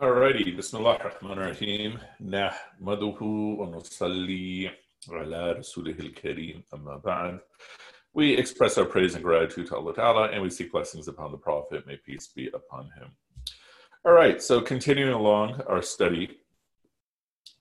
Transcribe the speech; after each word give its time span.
Alrighty, 0.00 0.54
Bismillah 0.54 0.96
ar-Rahman 1.00 1.40
ar-Rahim. 1.40 1.98
Wa 2.20 2.94
nusalli 3.66 4.70
ala 5.10 5.56
rasulih 5.56 5.98
al-kareem 5.98 6.62
amma 6.72 7.00
ba'd. 7.00 7.40
We 8.14 8.36
express 8.36 8.78
our 8.78 8.84
praise 8.84 9.16
and 9.16 9.24
gratitude 9.24 9.66
to 9.66 9.74
Allah 9.76 9.92
Ta'ala 9.92 10.28
and 10.28 10.40
we 10.40 10.50
seek 10.50 10.70
blessings 10.70 11.08
upon 11.08 11.32
the 11.32 11.36
Prophet. 11.36 11.84
May 11.84 11.96
peace 11.96 12.28
be 12.28 12.46
upon 12.54 12.84
him. 12.96 13.10
All 14.04 14.12
right, 14.12 14.40
so 14.40 14.60
continuing 14.60 15.14
along 15.14 15.60
our 15.62 15.82
study, 15.82 16.30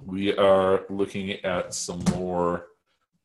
we 0.06 0.38
are 0.38 0.86
looking 0.92 1.44
at 1.44 1.74
some 1.74 2.04
more 2.14 2.68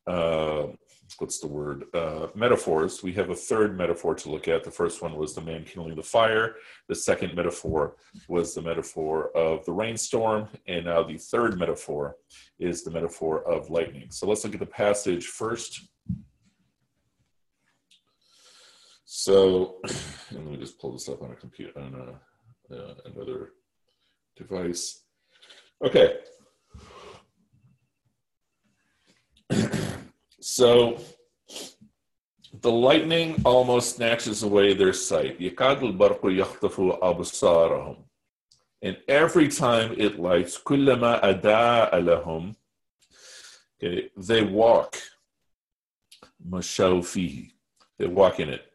uh, 0.07 0.69
what's 1.17 1.39
the 1.39 1.47
word 1.47 1.85
uh, 1.93 2.27
metaphors. 2.35 3.03
We 3.03 3.13
have 3.13 3.29
a 3.29 3.35
third 3.35 3.77
metaphor 3.77 4.15
to 4.15 4.29
look 4.29 4.47
at. 4.47 4.63
The 4.63 4.71
first 4.71 5.01
one 5.01 5.15
was 5.15 5.33
the 5.33 5.41
man 5.41 5.63
kindling 5.63 5.95
the 5.95 6.03
fire. 6.03 6.55
The 6.87 6.95
second 6.95 7.35
metaphor 7.35 7.95
was 8.27 8.53
the 8.53 8.61
metaphor 8.61 9.35
of 9.35 9.65
the 9.65 9.71
rainstorm. 9.71 10.47
And 10.67 10.85
now 10.85 11.03
the 11.03 11.17
third 11.17 11.59
metaphor 11.59 12.17
is 12.59 12.83
the 12.83 12.91
metaphor 12.91 13.43
of 13.47 13.69
lightning. 13.69 14.07
So 14.11 14.27
let's 14.27 14.43
look 14.43 14.53
at 14.53 14.59
the 14.59 14.65
passage 14.65 15.27
first. 15.27 15.81
So 19.05 19.79
let 20.31 20.43
me 20.43 20.57
just 20.57 20.79
pull 20.79 20.93
this 20.93 21.07
up 21.09 21.21
on 21.21 21.31
a 21.31 21.35
computer 21.35 21.79
on 21.79 21.93
a, 21.93 22.75
uh, 22.75 22.95
another 23.05 23.51
device. 24.35 25.03
Okay 25.83 26.17
So 30.45 30.99
the 32.59 32.69
lightning 32.69 33.41
almost 33.45 33.95
snatches 33.95 34.43
away 34.43 34.73
their 34.73 34.91
sight. 34.91 35.39
And 38.81 38.97
every 39.07 39.47
time 39.47 39.95
it 39.97 40.19
lights, 40.19 40.57
okay, 40.57 40.75
they 44.17 44.43
walk. 44.43 44.97
They 47.97 48.07
walk 48.07 48.39
in 48.41 48.49
it. 48.49 48.65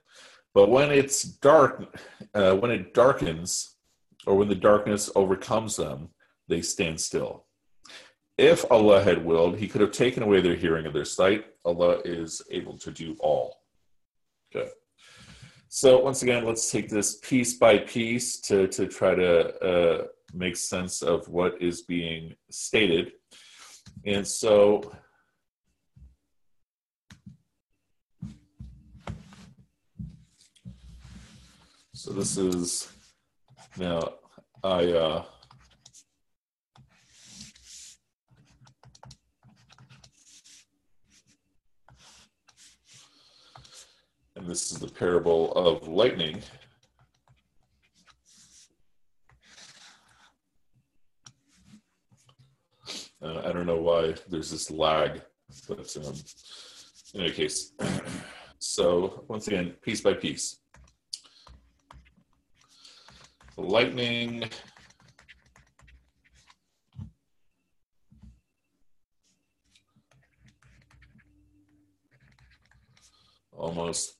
But 0.55 0.71
when 0.71 0.91
it's 0.91 1.23
dark, 1.23 1.95
uh, 2.33 2.57
when 2.57 2.71
it 2.71 2.95
darkens, 2.95 3.77
or 4.27 4.37
when 4.37 4.49
the 4.49 4.55
darkness 4.55 5.11
overcomes 5.15 5.77
them, 5.77 6.09
they 6.49 6.63
stand 6.63 6.99
still 6.99 7.45
if 8.39 8.65
Allah 8.71 9.03
had 9.03 9.25
willed, 9.25 9.59
He 9.59 9.69
could 9.69 9.81
have 9.81 9.93
taken 9.93 10.23
away 10.23 10.41
their 10.41 10.55
hearing 10.55 10.87
and 10.87 10.95
their 10.95 11.05
sight. 11.05 11.47
Allah 11.65 11.99
is 12.05 12.41
able 12.51 12.79
to 12.79 12.91
do 12.91 13.17
all. 13.19 13.61
Okay. 14.55 14.71
So 15.69 15.99
once 15.99 16.23
again, 16.23 16.47
let's 16.47 16.71
take 16.71 16.89
this 16.89 17.19
piece 17.19 17.59
by 17.59 17.79
piece 17.79 18.41
to 18.43 18.69
to 18.69 18.87
try 18.87 19.15
to 19.15 19.59
uh, 19.59 20.07
make 20.33 20.57
sense 20.57 21.03
of 21.03 21.29
what 21.29 21.61
is 21.61 21.83
being 21.83 22.35
stated. 22.51 23.13
And 24.07 24.27
so. 24.27 24.93
So 31.93 32.13
this 32.13 32.39
is 32.39 32.89
now 33.77 34.15
I 34.63 34.85
uh, 34.93 35.25
and 44.39 44.47
this 44.47 44.71
is 44.71 44.79
the 44.79 44.89
parable 44.89 45.53
of 45.55 45.89
lightning. 45.89 46.41
Uh, 53.21 53.41
I 53.45 53.53
don't 53.53 53.67
know 53.67 53.83
why 53.83 54.15
there's 54.29 54.53
this 54.53 54.71
lag, 54.71 55.21
but 55.67 55.97
um, 55.97 56.15
in 57.15 57.21
any 57.23 57.33
case, 57.33 57.73
so 58.61 59.25
once 59.27 59.49
again, 59.49 59.75
piece 59.83 60.01
by 60.01 60.15
piece. 60.15 60.61
The 63.57 63.63
lightning 63.63 64.45
almost 73.51 74.18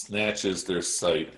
snatches 0.00 0.64
their 0.64 0.80
sight. 0.80 1.34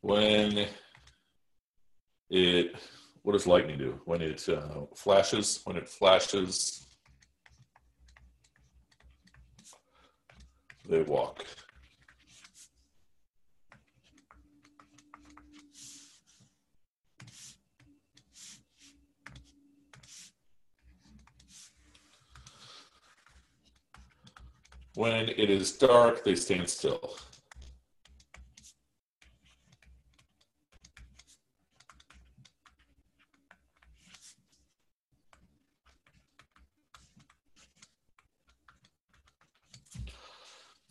When 0.00 0.66
it, 2.30 2.74
what 3.22 3.32
does 3.32 3.46
lightning 3.46 3.78
do? 3.78 4.00
When 4.06 4.22
it 4.22 4.48
uh, 4.48 4.86
flashes, 4.96 5.60
when 5.64 5.76
it 5.76 5.88
flashes, 5.88 6.86
they 10.88 11.02
walk. 11.02 11.44
When 24.94 25.28
it 25.28 25.50
is 25.50 25.72
dark, 25.72 26.24
they 26.24 26.34
stand 26.34 26.68
still. 26.68 27.16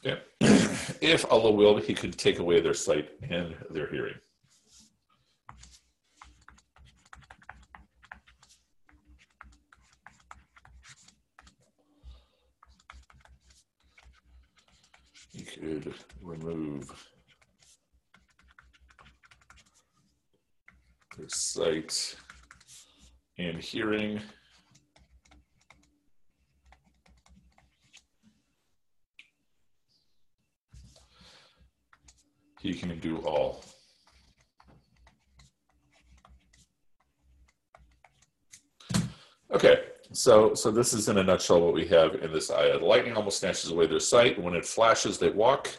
Yeah. 0.04 0.16
if 1.02 1.30
Allah 1.30 1.52
willed, 1.52 1.84
He 1.84 1.94
could 1.94 2.18
take 2.18 2.40
away 2.40 2.62
their 2.62 2.74
sight 2.74 3.10
and 3.30 3.54
their 3.70 3.88
hearing. 3.88 4.16
Remove 16.22 16.90
their 21.18 21.30
sight 21.30 22.16
and 23.38 23.58
hearing. 23.58 24.22
He 32.62 32.74
can 32.74 33.00
do 33.00 33.18
all. 33.18 33.64
Okay, 39.52 39.89
so, 40.12 40.56
so 40.56 40.72
this 40.72 40.94
is 40.94 41.08
in 41.08 41.20
a 41.20 41.24
nutshell 41.24 41.62
what 41.62 41.74
we 41.74 41.86
have 41.88 42.16
in 42.16 42.34
this 42.34 42.50
ayah. 42.50 42.80
The 42.80 42.86
lightning 42.86 43.16
almost 43.16 43.40
snatches 43.40 43.70
away 43.70 43.86
their 43.86 44.00
sight. 44.00 44.42
When 44.42 44.56
it 44.56 44.66
flashes, 44.66 45.20
they 45.20 45.30
walk, 45.30 45.70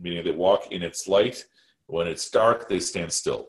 meaning 0.00 0.24
they 0.24 0.30
walk 0.30 0.72
in 0.72 0.82
its 0.82 1.06
light. 1.06 1.44
When 1.86 2.06
it's 2.06 2.30
dark, 2.30 2.68
they 2.68 2.80
stand 2.80 3.12
still. 3.12 3.48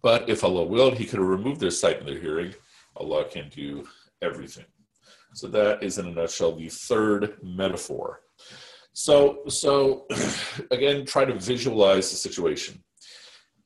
But 0.00 0.28
if 0.28 0.44
Allah 0.44 0.64
willed, 0.64 0.96
He 0.96 1.06
could 1.06 1.18
have 1.18 1.28
removed 1.28 1.60
their 1.60 1.72
sight 1.72 1.98
and 1.98 2.06
their 2.06 2.20
hearing. 2.20 2.54
Allah 2.96 3.24
can 3.24 3.48
do 3.48 3.88
everything. 4.22 4.66
So 5.34 5.48
that 5.48 5.82
is 5.82 5.98
in 5.98 6.06
a 6.06 6.10
nutshell 6.12 6.54
the 6.54 6.68
third 6.68 7.38
metaphor. 7.42 8.20
So, 8.92 9.40
so 9.48 10.06
again, 10.70 11.04
try 11.04 11.24
to 11.24 11.34
visualize 11.34 12.10
the 12.10 12.16
situation. 12.16 12.82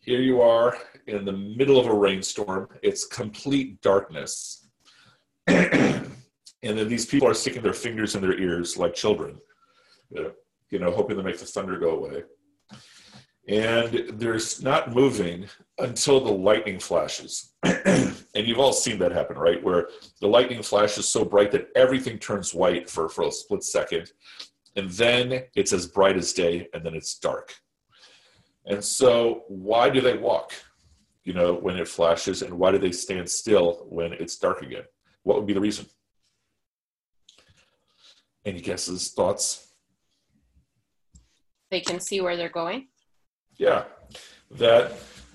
Here 0.01 0.23
you 0.23 0.41
are 0.41 0.79
in 1.07 1.27
the 1.27 1.33
middle 1.33 1.79
of 1.79 1.87
a 1.87 1.95
rainstorm. 1.95 2.69
It's 2.83 3.05
complete 3.05 3.83
darkness 3.83 4.60
and 6.63 6.79
then 6.79 6.89
these 6.89 7.07
people 7.07 7.29
are 7.29 7.35
sticking 7.35 7.63
their 7.63 7.73
fingers 7.73 8.15
in 8.15 8.21
their 8.21 8.39
ears 8.39 8.77
like 8.77 8.95
children, 8.95 9.39
you 10.11 10.79
know, 10.79 10.91
hoping 10.91 11.17
to 11.17 11.23
make 11.23 11.39
the 11.39 11.47
thunder 11.47 11.79
go 11.79 11.91
away. 11.91 12.23
And 13.49 14.21
they're 14.21 14.39
not 14.61 14.95
moving 14.95 15.47
until 15.79 16.21
the 16.21 16.33
lightning 16.33 16.79
flashes. 16.79 17.55
and 17.65 18.15
you've 18.35 18.61
all 18.61 18.73
seen 18.73 18.99
that 19.01 19.13
happen, 19.13 19.37
right? 19.37 19.63
Where 19.63 19.89
the 20.21 20.29
lightning 20.29 20.63
flashes 20.63 21.09
so 21.09 21.25
bright 21.25 21.51
that 21.53 21.69
everything 21.75 22.19
turns 22.19 22.55
white 22.55 22.89
for, 22.89 23.09
for 23.09 23.25
a 23.25 23.33
split 23.33 23.65
second. 23.65 24.13
And 24.77 24.89
then 24.91 25.45
it's 25.57 25.73
as 25.73 25.89
bright 25.89 26.17
as 26.17 26.33
day, 26.33 26.69
and 26.73 26.87
then 26.87 26.95
it's 26.95 27.19
dark. 27.19 27.53
And 28.67 28.85
so, 28.85 29.43
why 29.49 29.91
do 29.91 30.01
they 30.01 30.17
walk? 30.17 30.53
you 31.25 31.35
know, 31.35 31.55
when 31.55 31.77
it 31.77 31.89
flashes, 31.89 32.43
and 32.43 32.59
why 32.59 32.73
do 32.73 32.79
they 32.79 32.93
stand 32.93 33.29
still 33.29 33.87
when 33.89 34.13
it's 34.15 34.37
dark 34.39 34.63
again? 34.63 34.85
What 35.23 35.37
would 35.37 35.47
be 35.47 35.53
the 35.53 35.61
reason? 35.61 35.87
Any 38.45 38.61
guesses, 38.61 39.13
thoughts? 39.13 39.69
They 41.71 41.81
can 41.81 42.01
see 42.01 42.21
where 42.21 42.37
they're 42.37 42.49
going. 42.49 42.89
Yeah, 43.57 43.85
that 44.53 44.93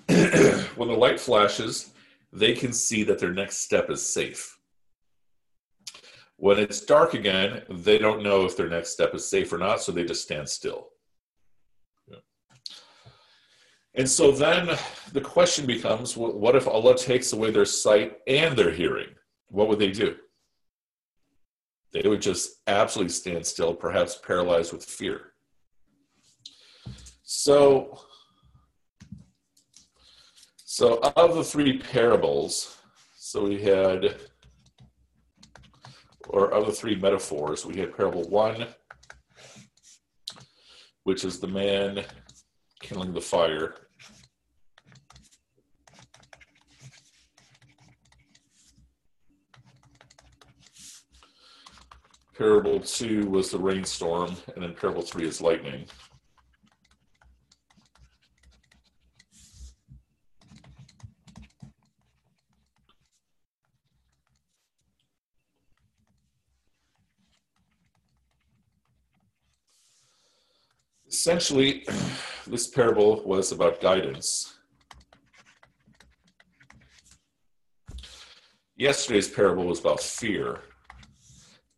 when 0.76 0.90
the 0.90 0.96
light 0.96 1.20
flashes, 1.20 1.94
they 2.34 2.54
can 2.54 2.74
see 2.74 3.04
that 3.04 3.20
their 3.20 3.34
next 3.34 3.58
step 3.58 3.90
is 3.90 4.06
safe. 4.06 4.58
When 6.38 6.60
it's 6.60 6.82
dark 6.82 7.14
again, 7.14 7.62
they 7.70 7.98
don't 7.98 8.24
know 8.24 8.46
if 8.46 8.58
their 8.58 8.68
next 8.68 8.90
step 8.90 9.16
is 9.16 9.30
safe 9.30 9.54
or 9.54 9.58
not, 9.58 9.82
so 9.82 9.92
they 9.92 10.04
just 10.04 10.24
stand 10.24 10.50
still. 10.50 10.90
And 13.98 14.10
so 14.10 14.32
then 14.32 14.78
the 15.14 15.22
question 15.22 15.66
becomes 15.66 16.18
what 16.18 16.56
if 16.56 16.68
Allah 16.68 16.98
takes 16.98 17.32
away 17.32 17.52
their 17.52 17.66
sight 17.66 18.18
and 18.28 18.58
their 18.58 18.72
hearing? 18.72 19.08
What 19.50 19.68
would 19.70 19.80
they 19.80 19.92
do? 19.92 20.16
They 21.92 22.08
would 22.08 22.22
just 22.22 22.62
absolutely 22.68 23.14
stand 23.14 23.46
still, 23.46 23.74
perhaps 23.74 24.18
paralyzed 24.18 24.74
with 24.74 24.84
fear. 24.84 25.32
So, 27.24 28.02
so 30.58 31.00
of 31.16 31.36
the 31.36 31.44
three 31.44 31.78
parables, 31.80 32.78
so 33.18 33.46
we 33.46 33.62
had, 33.62 34.18
or 36.28 36.52
of 36.52 36.66
the 36.66 36.74
three 36.74 36.96
metaphors, 36.96 37.66
we 37.66 37.78
had 37.78 37.96
parable 37.96 38.28
one, 38.30 38.68
which 41.04 41.24
is 41.24 41.40
the 41.40 41.48
man 41.48 42.04
kindling 42.82 43.14
the 43.14 43.22
fire. 43.22 43.85
Parable 52.38 52.82
two 52.82 53.30
was 53.30 53.52
the 53.52 53.58
rainstorm, 53.58 54.36
and 54.56 54.64
then 54.64 54.74
parable 54.74 55.02
three 55.02 55.26
is 55.26 55.40
lightning. 55.40 55.86
Essentially, 71.08 71.88
this 72.48 72.68
parable 72.68 73.24
was 73.24 73.54
about 73.54 73.80
guidance. 73.80 74.58
Yesterday's 78.76 79.30
parable 79.30 79.66
was 79.66 79.80
about 79.80 80.02
fear. 80.02 80.60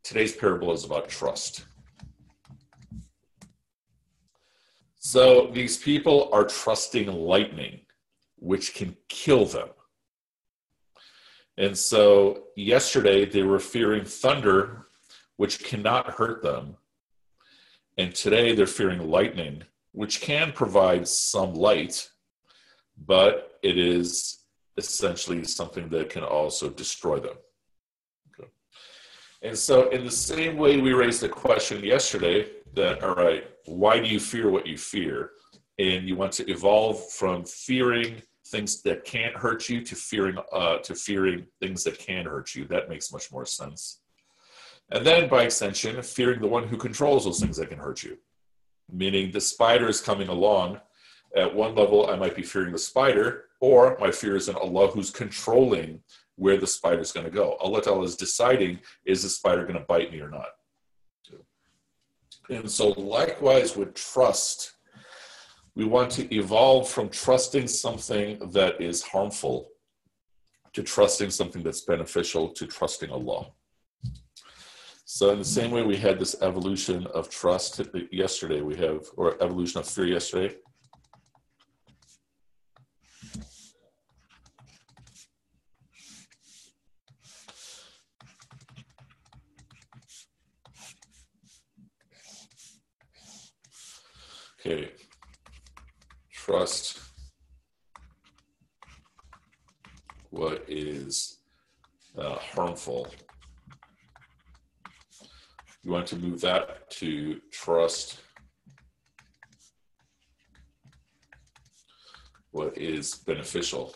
Today's 0.07 0.33
parable 0.33 0.71
is 0.71 0.85
about 0.85 1.09
trust. 1.09 1.65
So 4.99 5.47
these 5.47 5.75
people 5.75 6.29
are 6.31 6.45
trusting 6.45 7.11
lightning, 7.11 7.81
which 8.37 8.73
can 8.73 8.95
kill 9.09 9.43
them. 9.43 9.67
And 11.57 11.77
so 11.77 12.45
yesterday 12.55 13.25
they 13.25 13.43
were 13.43 13.59
fearing 13.59 14.05
thunder, 14.05 14.87
which 15.35 15.61
cannot 15.61 16.11
hurt 16.11 16.41
them. 16.41 16.77
And 17.97 18.15
today 18.15 18.55
they're 18.55 18.65
fearing 18.65 19.09
lightning, 19.11 19.63
which 19.91 20.21
can 20.21 20.53
provide 20.53 21.05
some 21.05 21.53
light, 21.53 22.09
but 22.97 23.59
it 23.61 23.77
is 23.77 24.45
essentially 24.77 25.43
something 25.43 25.89
that 25.89 26.09
can 26.09 26.23
also 26.23 26.69
destroy 26.69 27.19
them. 27.19 27.35
And 29.43 29.57
so, 29.57 29.89
in 29.89 30.03
the 30.03 30.11
same 30.11 30.57
way 30.57 30.77
we 30.77 30.93
raised 30.93 31.21
the 31.21 31.29
question 31.29 31.83
yesterday 31.83 32.47
that, 32.73 33.03
all 33.03 33.15
right, 33.15 33.45
why 33.65 33.99
do 33.99 34.07
you 34.07 34.19
fear 34.19 34.49
what 34.49 34.65
you 34.65 34.77
fear? 34.77 35.31
And 35.79 36.07
you 36.07 36.15
want 36.15 36.31
to 36.33 36.49
evolve 36.49 37.11
from 37.11 37.45
fearing 37.45 38.21
things 38.47 38.81
that 38.81 39.05
can't 39.05 39.35
hurt 39.35 39.69
you 39.69 39.81
to 39.81 39.95
fearing 39.95 40.37
uh, 40.51 40.77
to 40.79 40.95
fearing 40.95 41.45
things 41.61 41.83
that 41.83 41.99
can 41.99 42.25
hurt 42.25 42.55
you. 42.55 42.65
That 42.65 42.89
makes 42.89 43.11
much 43.11 43.31
more 43.31 43.45
sense. 43.45 44.01
And 44.89 45.05
then, 45.05 45.29
by 45.29 45.43
extension, 45.43 46.01
fearing 46.01 46.41
the 46.41 46.47
one 46.47 46.67
who 46.67 46.77
controls 46.77 47.25
those 47.25 47.39
things 47.39 47.57
that 47.57 47.69
can 47.69 47.79
hurt 47.79 48.03
you. 48.03 48.17
Meaning, 48.91 49.31
the 49.31 49.41
spider 49.41 49.87
is 49.87 50.01
coming 50.01 50.29
along. 50.29 50.79
At 51.35 51.53
one 51.53 51.75
level, 51.75 52.09
I 52.09 52.15
might 52.15 52.35
be 52.35 52.41
fearing 52.41 52.71
the 52.71 52.79
spider, 52.79 53.45
or 53.59 53.97
my 53.99 54.11
fear 54.11 54.35
is 54.35 54.49
in 54.49 54.55
Allah 54.55 54.87
who's 54.87 55.11
controlling 55.11 56.01
where 56.37 56.57
the 56.57 56.67
spider 56.67 57.01
is 57.01 57.11
going 57.11 57.25
to 57.25 57.31
go. 57.31 57.57
Allah 57.59 57.81
Ta'ala 57.81 58.03
is 58.03 58.15
deciding 58.15 58.79
is 59.05 59.23
the 59.23 59.29
spider 59.29 59.63
going 59.63 59.79
to 59.79 59.85
bite 59.85 60.11
me 60.11 60.21
or 60.21 60.29
not. 60.29 60.49
And 62.49 62.71
so, 62.71 62.89
likewise, 62.89 63.75
with 63.75 63.93
trust, 63.93 64.73
we 65.75 65.83
want 65.83 66.09
to 66.11 66.33
evolve 66.33 66.87
from 66.87 67.09
trusting 67.09 67.67
something 67.67 68.39
that 68.51 68.79
is 68.79 69.01
harmful 69.01 69.69
to 70.73 70.81
trusting 70.81 71.29
something 71.29 71.61
that's 71.61 71.81
beneficial 71.81 72.49
to 72.49 72.65
trusting 72.65 73.09
Allah. 73.09 73.47
So, 75.05 75.31
in 75.31 75.39
the 75.39 75.45
same 75.45 75.71
way 75.71 75.83
we 75.83 75.97
had 75.97 76.19
this 76.19 76.35
evolution 76.41 77.07
of 77.07 77.29
trust 77.29 77.81
yesterday, 78.11 78.61
we 78.61 78.75
have, 78.77 79.05
or 79.17 79.41
evolution 79.43 79.79
of 79.79 79.87
fear 79.87 80.05
yesterday, 80.05 80.55
Okay. 94.67 94.89
Trust 96.29 96.99
what 100.29 100.65
is 100.67 101.37
uh, 102.17 102.35
harmful. 102.35 103.07
You 105.83 105.91
want 105.91 106.05
to 106.07 106.17
move 106.17 106.41
that 106.41 106.91
to 106.99 107.39
trust 107.49 108.19
what 112.51 112.77
is 112.77 113.15
beneficial. 113.15 113.95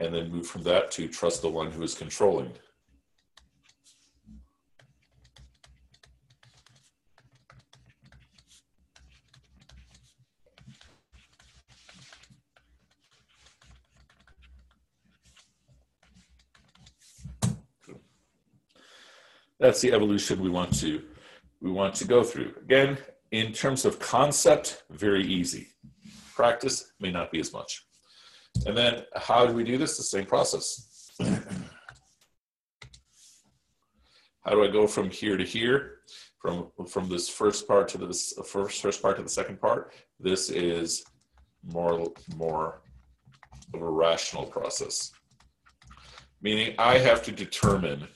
And 0.00 0.12
then 0.12 0.32
move 0.32 0.48
from 0.48 0.64
that 0.64 0.90
to 0.92 1.06
trust 1.06 1.42
the 1.42 1.50
one 1.50 1.70
who 1.70 1.84
is 1.84 1.94
controlling. 1.94 2.50
That's 19.60 19.80
the 19.80 19.92
evolution 19.92 20.40
we 20.40 20.50
want 20.50 20.74
to 20.80 21.02
we 21.60 21.70
want 21.70 21.94
to 21.96 22.06
go 22.06 22.24
through. 22.24 22.54
Again, 22.62 22.96
in 23.32 23.52
terms 23.52 23.84
of 23.84 23.98
concept, 23.98 24.84
very 24.90 25.22
easy. 25.22 25.68
Practice 26.34 26.92
may 26.98 27.12
not 27.12 27.30
be 27.30 27.38
as 27.38 27.52
much. 27.52 27.84
And 28.66 28.76
then 28.76 29.04
how 29.14 29.46
do 29.46 29.52
we 29.52 29.62
do 29.62 29.76
this? 29.76 29.98
The 29.98 30.02
same 30.02 30.24
process. 30.24 31.12
how 31.20 31.26
do 34.50 34.64
I 34.64 34.68
go 34.68 34.86
from 34.86 35.10
here 35.10 35.36
to 35.36 35.44
here? 35.44 35.98
From 36.40 36.70
from 36.88 37.10
this 37.10 37.28
first 37.28 37.68
part 37.68 37.88
to 37.88 37.98
this 37.98 38.32
first 38.46 38.80
first 38.80 39.02
part 39.02 39.18
to 39.18 39.22
the 39.22 39.28
second 39.28 39.60
part. 39.60 39.92
This 40.18 40.48
is 40.48 41.04
more 41.62 42.10
more 42.34 42.80
of 43.74 43.82
a 43.82 43.90
rational 43.90 44.46
process. 44.46 45.12
Meaning 46.40 46.74
I 46.78 46.96
have 46.96 47.22
to 47.24 47.32
determine 47.32 48.08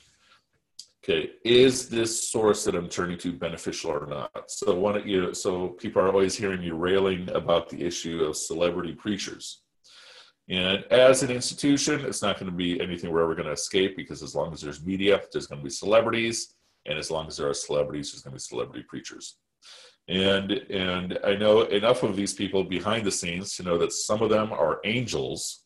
okay 1.07 1.29
is 1.43 1.87
this 1.87 2.29
source 2.29 2.63
that 2.63 2.75
i'm 2.75 2.89
turning 2.89 3.17
to 3.17 3.31
beneficial 3.31 3.91
or 3.91 4.07
not? 4.07 4.49
So 4.49 4.73
one 4.73 5.07
you 5.07 5.33
so 5.33 5.69
people 5.69 6.01
are 6.01 6.09
always 6.09 6.35
hearing 6.35 6.61
you 6.63 6.75
railing 6.75 7.29
about 7.31 7.69
the 7.69 7.83
issue 7.83 8.23
of 8.23 8.35
celebrity 8.35 8.93
preachers. 8.93 9.61
And 10.49 10.83
as 10.91 11.23
an 11.23 11.31
institution 11.31 12.01
it's 12.01 12.21
not 12.21 12.39
going 12.39 12.51
to 12.51 12.57
be 12.57 12.81
anything 12.81 13.11
we're 13.11 13.23
ever 13.23 13.35
going 13.35 13.47
to 13.47 13.51
escape 13.51 13.95
because 13.95 14.23
as 14.23 14.35
long 14.35 14.51
as 14.53 14.61
there's 14.61 14.85
media 14.85 15.21
there's 15.31 15.47
going 15.47 15.59
to 15.59 15.63
be 15.63 15.69
celebrities 15.69 16.55
and 16.87 16.97
as 16.97 17.11
long 17.11 17.27
as 17.27 17.37
there 17.37 17.49
are 17.49 17.53
celebrities 17.53 18.11
there's 18.11 18.23
going 18.23 18.31
to 18.31 18.35
be 18.35 18.39
celebrity 18.39 18.85
preachers. 18.87 19.37
And 20.07 20.51
and 20.51 21.19
i 21.23 21.35
know 21.35 21.61
enough 21.63 22.01
of 22.03 22.15
these 22.15 22.33
people 22.33 22.63
behind 22.63 23.05
the 23.05 23.11
scenes 23.19 23.55
to 23.55 23.63
know 23.63 23.77
that 23.77 23.91
some 23.91 24.21
of 24.23 24.29
them 24.29 24.51
are 24.51 24.81
angels 24.85 25.65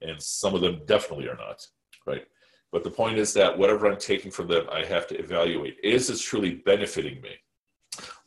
and 0.00 0.22
some 0.22 0.54
of 0.54 0.60
them 0.60 0.80
definitely 0.86 1.28
are 1.28 1.36
not 1.36 1.58
right 2.06 2.24
but 2.70 2.84
the 2.84 2.90
point 2.90 3.18
is 3.18 3.32
that 3.34 3.56
whatever 3.56 3.86
I'm 3.86 3.98
taking 3.98 4.30
from 4.30 4.48
them, 4.48 4.66
I 4.70 4.84
have 4.84 5.06
to 5.08 5.18
evaluate. 5.18 5.78
Is 5.82 6.08
this 6.08 6.20
truly 6.20 6.54
benefiting 6.54 7.20
me? 7.22 7.30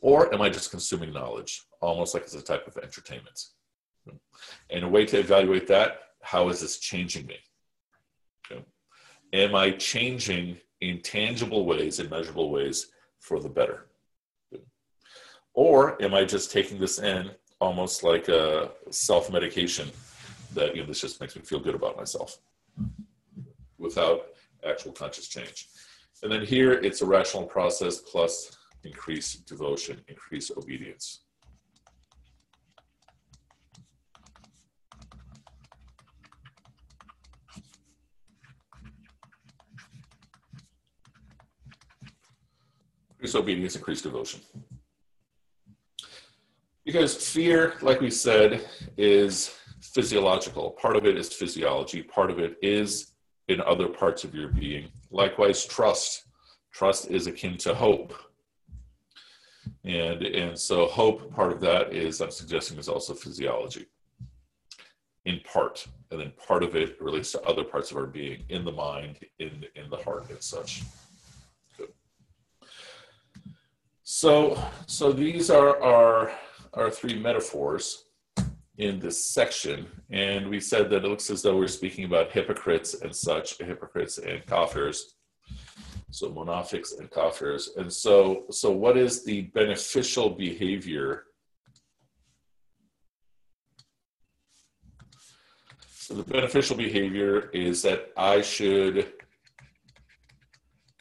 Or 0.02 0.34
am 0.34 0.42
I 0.42 0.50
just 0.50 0.72
consuming 0.72 1.14
knowledge, 1.14 1.62
almost 1.80 2.14
like 2.14 2.24
it's 2.24 2.34
a 2.34 2.42
type 2.42 2.68
of 2.68 2.78
entertainment? 2.78 3.40
And 4.72 4.84
a 4.84 4.88
way 4.88 5.06
to 5.06 5.20
evaluate 5.20 5.68
that, 5.68 6.00
how 6.22 6.50
is 6.50 6.60
this 6.60 6.80
changing 6.80 7.28
me? 7.28 7.36
Okay. 8.52 8.64
Am 9.34 9.54
I 9.54 9.72
changing 9.72 10.58
in 10.82 11.02
tangible 11.02 11.66
ways, 11.66 12.00
in 12.00 12.10
measurable 12.10 12.50
ways 12.50 12.88
for 13.20 13.40
the 13.40 13.50
better? 13.50 13.88
Or 15.54 16.02
am 16.02 16.16
I 16.16 16.24
just 16.24 16.52
taking 16.52 16.80
this 16.80 16.98
in 16.98 17.30
almost 17.60 18.04
like 18.04 18.28
a 18.28 18.72
self 18.90 19.32
medication 19.32 19.90
that, 20.56 20.76
you 20.76 20.82
know, 20.82 20.88
this 20.88 21.02
just 21.02 21.22
makes 21.22 21.36
me 21.36 21.44
feel 21.44 21.60
good 21.60 21.76
about 21.76 21.98
myself 21.98 22.40
without 23.96 24.28
actual 24.68 24.92
conscious 24.92 25.28
change? 25.28 25.68
And 26.24 26.32
then 26.32 26.46
here 26.46 26.74
it's 26.74 27.02
a 27.02 27.06
rational 27.06 27.44
process 27.44 27.98
plus 28.00 28.58
increased 28.84 29.48
devotion, 29.48 30.00
increased 30.08 30.52
obedience. 30.58 31.24
Increased 43.12 43.36
obedience, 43.36 43.76
increased 43.76 44.04
devotion. 44.04 44.42
Because 46.86 47.16
fear, 47.16 47.76
like 47.82 48.02
we 48.02 48.10
said, 48.10 48.68
is 48.98 49.56
physiological. 49.82 50.72
Part 50.72 50.96
of 50.96 51.06
it 51.06 51.18
is 51.18 51.32
physiology, 51.32 52.02
part 52.02 52.32
of 52.32 52.40
it 52.40 52.58
is 52.62 53.11
in 53.52 53.62
other 53.62 53.88
parts 53.88 54.24
of 54.24 54.34
your 54.34 54.50
being. 54.50 54.88
Likewise, 55.12 55.66
trust. 55.66 56.26
Trust 56.72 57.12
is 57.12 57.28
akin 57.28 57.58
to 57.58 57.74
hope. 57.76 58.14
And, 59.84 60.24
and 60.24 60.58
so, 60.58 60.88
hope, 60.88 61.34
part 61.34 61.52
of 61.52 61.60
that 61.62 61.94
is, 61.94 62.22
I'm 62.22 62.32
suggesting, 62.32 62.78
is 62.78 62.88
also 62.88 63.14
physiology 63.14 63.88
in 65.26 65.40
part. 65.42 65.86
And 66.10 66.20
then 66.20 66.32
part 66.48 66.64
of 66.64 66.76
it 66.76 67.00
relates 67.02 67.32
to 67.34 67.42
other 67.44 67.64
parts 67.64 67.92
of 67.92 67.98
our 67.98 68.08
being 68.08 68.44
in 68.50 68.66
the 68.66 68.72
mind, 68.72 69.18
in, 69.40 69.66
in 69.76 69.90
the 69.90 69.98
heart, 69.98 70.30
and 70.30 70.42
such. 70.42 70.84
So, 74.04 74.62
so 74.88 75.12
these 75.14 75.50
are 75.50 75.82
our, 75.82 76.32
our 76.74 76.92
three 76.92 77.18
metaphors 77.18 78.06
in 78.82 79.00
this 79.00 79.24
section. 79.24 79.88
And 80.10 80.50
we 80.50 80.60
said 80.60 80.90
that 80.90 81.06
it 81.06 81.08
looks 81.08 81.30
as 81.30 81.42
though 81.42 81.58
we're 81.58 81.68
speaking 81.68 82.06
about 82.06 82.32
hypocrites 82.32 82.94
and 83.02 83.16
such, 83.16 83.58
hypocrites 83.60 84.18
and 84.18 84.46
kafirs. 84.46 85.00
So 86.10 86.30
monafics 86.30 87.00
and 87.00 87.10
kafirs. 87.10 87.70
And 87.78 87.92
so, 87.92 88.46
so 88.50 88.72
what 88.72 88.98
is 88.98 89.24
the 89.24 89.42
beneficial 89.42 90.30
behavior? 90.30 91.24
So 95.94 96.16
the 96.16 96.24
beneficial 96.24 96.76
behavior 96.76 97.50
is 97.52 97.82
that 97.84 98.10
I 98.18 98.42
should 98.42 99.14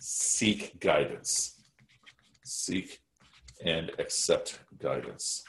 seek 0.00 0.78
guidance 0.80 1.60
seek 2.50 3.00
and 3.64 3.90
accept 3.98 4.58
guidance. 4.78 5.44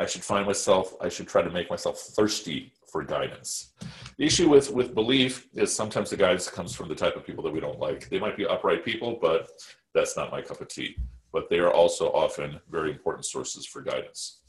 I 0.00 0.06
should 0.06 0.24
find 0.24 0.46
myself, 0.46 0.94
I 0.98 1.10
should 1.10 1.28
try 1.28 1.42
to 1.42 1.50
make 1.50 1.68
myself 1.68 1.98
thirsty 1.98 2.72
for 2.90 3.04
guidance. 3.04 3.74
The 4.16 4.24
issue 4.24 4.48
with, 4.48 4.70
with 4.72 4.94
belief 4.94 5.48
is 5.54 5.74
sometimes 5.74 6.08
the 6.08 6.16
guidance 6.16 6.48
comes 6.48 6.74
from 6.74 6.88
the 6.88 6.94
type 6.94 7.16
of 7.16 7.26
people 7.26 7.44
that 7.44 7.52
we 7.52 7.60
don't 7.60 7.78
like. 7.78 8.08
They 8.08 8.18
might 8.18 8.34
be 8.34 8.46
upright 8.46 8.82
people, 8.82 9.18
but 9.20 9.50
that's 9.94 10.16
not 10.16 10.30
my 10.30 10.40
cup 10.40 10.62
of 10.62 10.68
tea. 10.68 10.96
But 11.34 11.50
they 11.50 11.58
are 11.58 11.70
also 11.70 12.06
often 12.12 12.58
very 12.70 12.90
important 12.90 13.26
sources 13.26 13.66
for 13.66 13.82
guidance. 13.82 14.40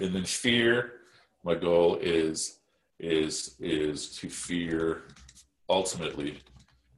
And 0.00 0.12
then 0.12 0.24
fear, 0.24 1.02
my 1.44 1.54
goal 1.54 1.98
is 2.00 2.58
is 2.98 3.56
is 3.60 4.10
to 4.18 4.28
fear 4.28 5.04
ultimately 5.68 6.38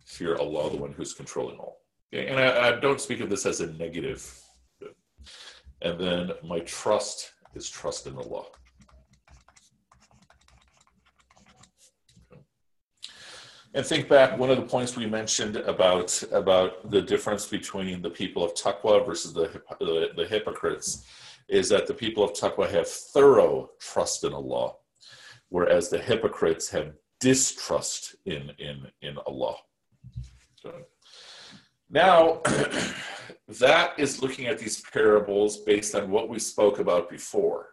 fear 0.07 0.37
Allah, 0.37 0.71
the 0.71 0.77
one 0.79 0.93
who's 0.93 1.13
controlling 1.13 1.59
all. 1.59 1.83
Okay? 2.13 2.29
And 2.29 2.41
I, 2.41 2.69
I 2.69 2.81
don't 2.81 3.01
speak 3.01 3.21
of 3.21 3.29
this 3.29 3.45
as 3.45 3.61
a 3.61 3.73
negative. 3.73 4.42
And 5.83 5.99
then 5.99 6.31
my 6.45 6.61
trust 6.61 7.33
is 7.55 7.69
trust 7.69 8.07
in 8.07 8.17
Allah. 8.17 8.45
And 13.75 13.87
think 13.87 14.09
back, 14.09 14.39
one 14.39 14.51
of 14.51 14.59
the 14.59 14.65
points 14.65 14.97
we 14.97 15.07
mentioned 15.07 15.57
about, 15.57 16.23
about 16.31 16.91
the 16.91 17.01
difference 17.01 17.47
between 17.47 18.03
the 18.03 18.11
people 18.11 18.45
of 18.45 18.55
taqwa 18.55 19.05
versus 19.05 19.33
the, 19.33 19.63
the, 19.81 20.11
the 20.15 20.27
hypocrites 20.27 21.07
is 21.49 21.71
that 21.71 21.87
the 21.87 21.95
people 21.95 22.23
of 22.23 22.33
taqwa 22.33 22.71
have 22.71 22.87
thorough 22.87 23.71
trust 23.81 24.25
in 24.25 24.35
Allah 24.35 24.75
whereas 25.53 25.91
the 25.91 25.99
hypocrites 25.99 26.71
have 26.71 26.95
distrust 27.21 28.17
in 28.25 28.51
in 28.59 28.87
in 29.03 29.17
Allah. 29.27 29.57
Now, 31.91 32.41
that 33.59 33.99
is 33.99 34.23
looking 34.23 34.47
at 34.47 34.59
these 34.59 34.81
parables 34.81 35.59
based 35.59 35.95
on 35.95 36.11
what 36.11 36.29
we 36.29 36.39
spoke 36.39 36.79
about 36.79 37.11
before. 37.11 37.69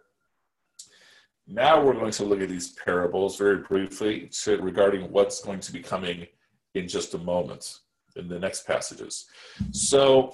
Now 1.48 1.84
we're 1.84 1.94
going 1.94 2.12
to 2.12 2.26
look 2.26 2.42
at 2.42 2.50
these 2.50 2.74
parables 2.74 3.38
very 3.38 3.58
briefly 3.58 4.30
to, 4.44 4.58
regarding 4.62 5.12
what's 5.12 5.42
going 5.42 5.60
to 5.62 5.74
be 5.74 5.82
coming 5.82 6.28
in 6.76 6.88
just 6.88 7.14
a 7.14 7.18
moment 7.18 7.80
in 8.16 8.28
the 8.28 8.40
next 8.40 8.68
passages. 8.68 9.26
So, 9.72 10.34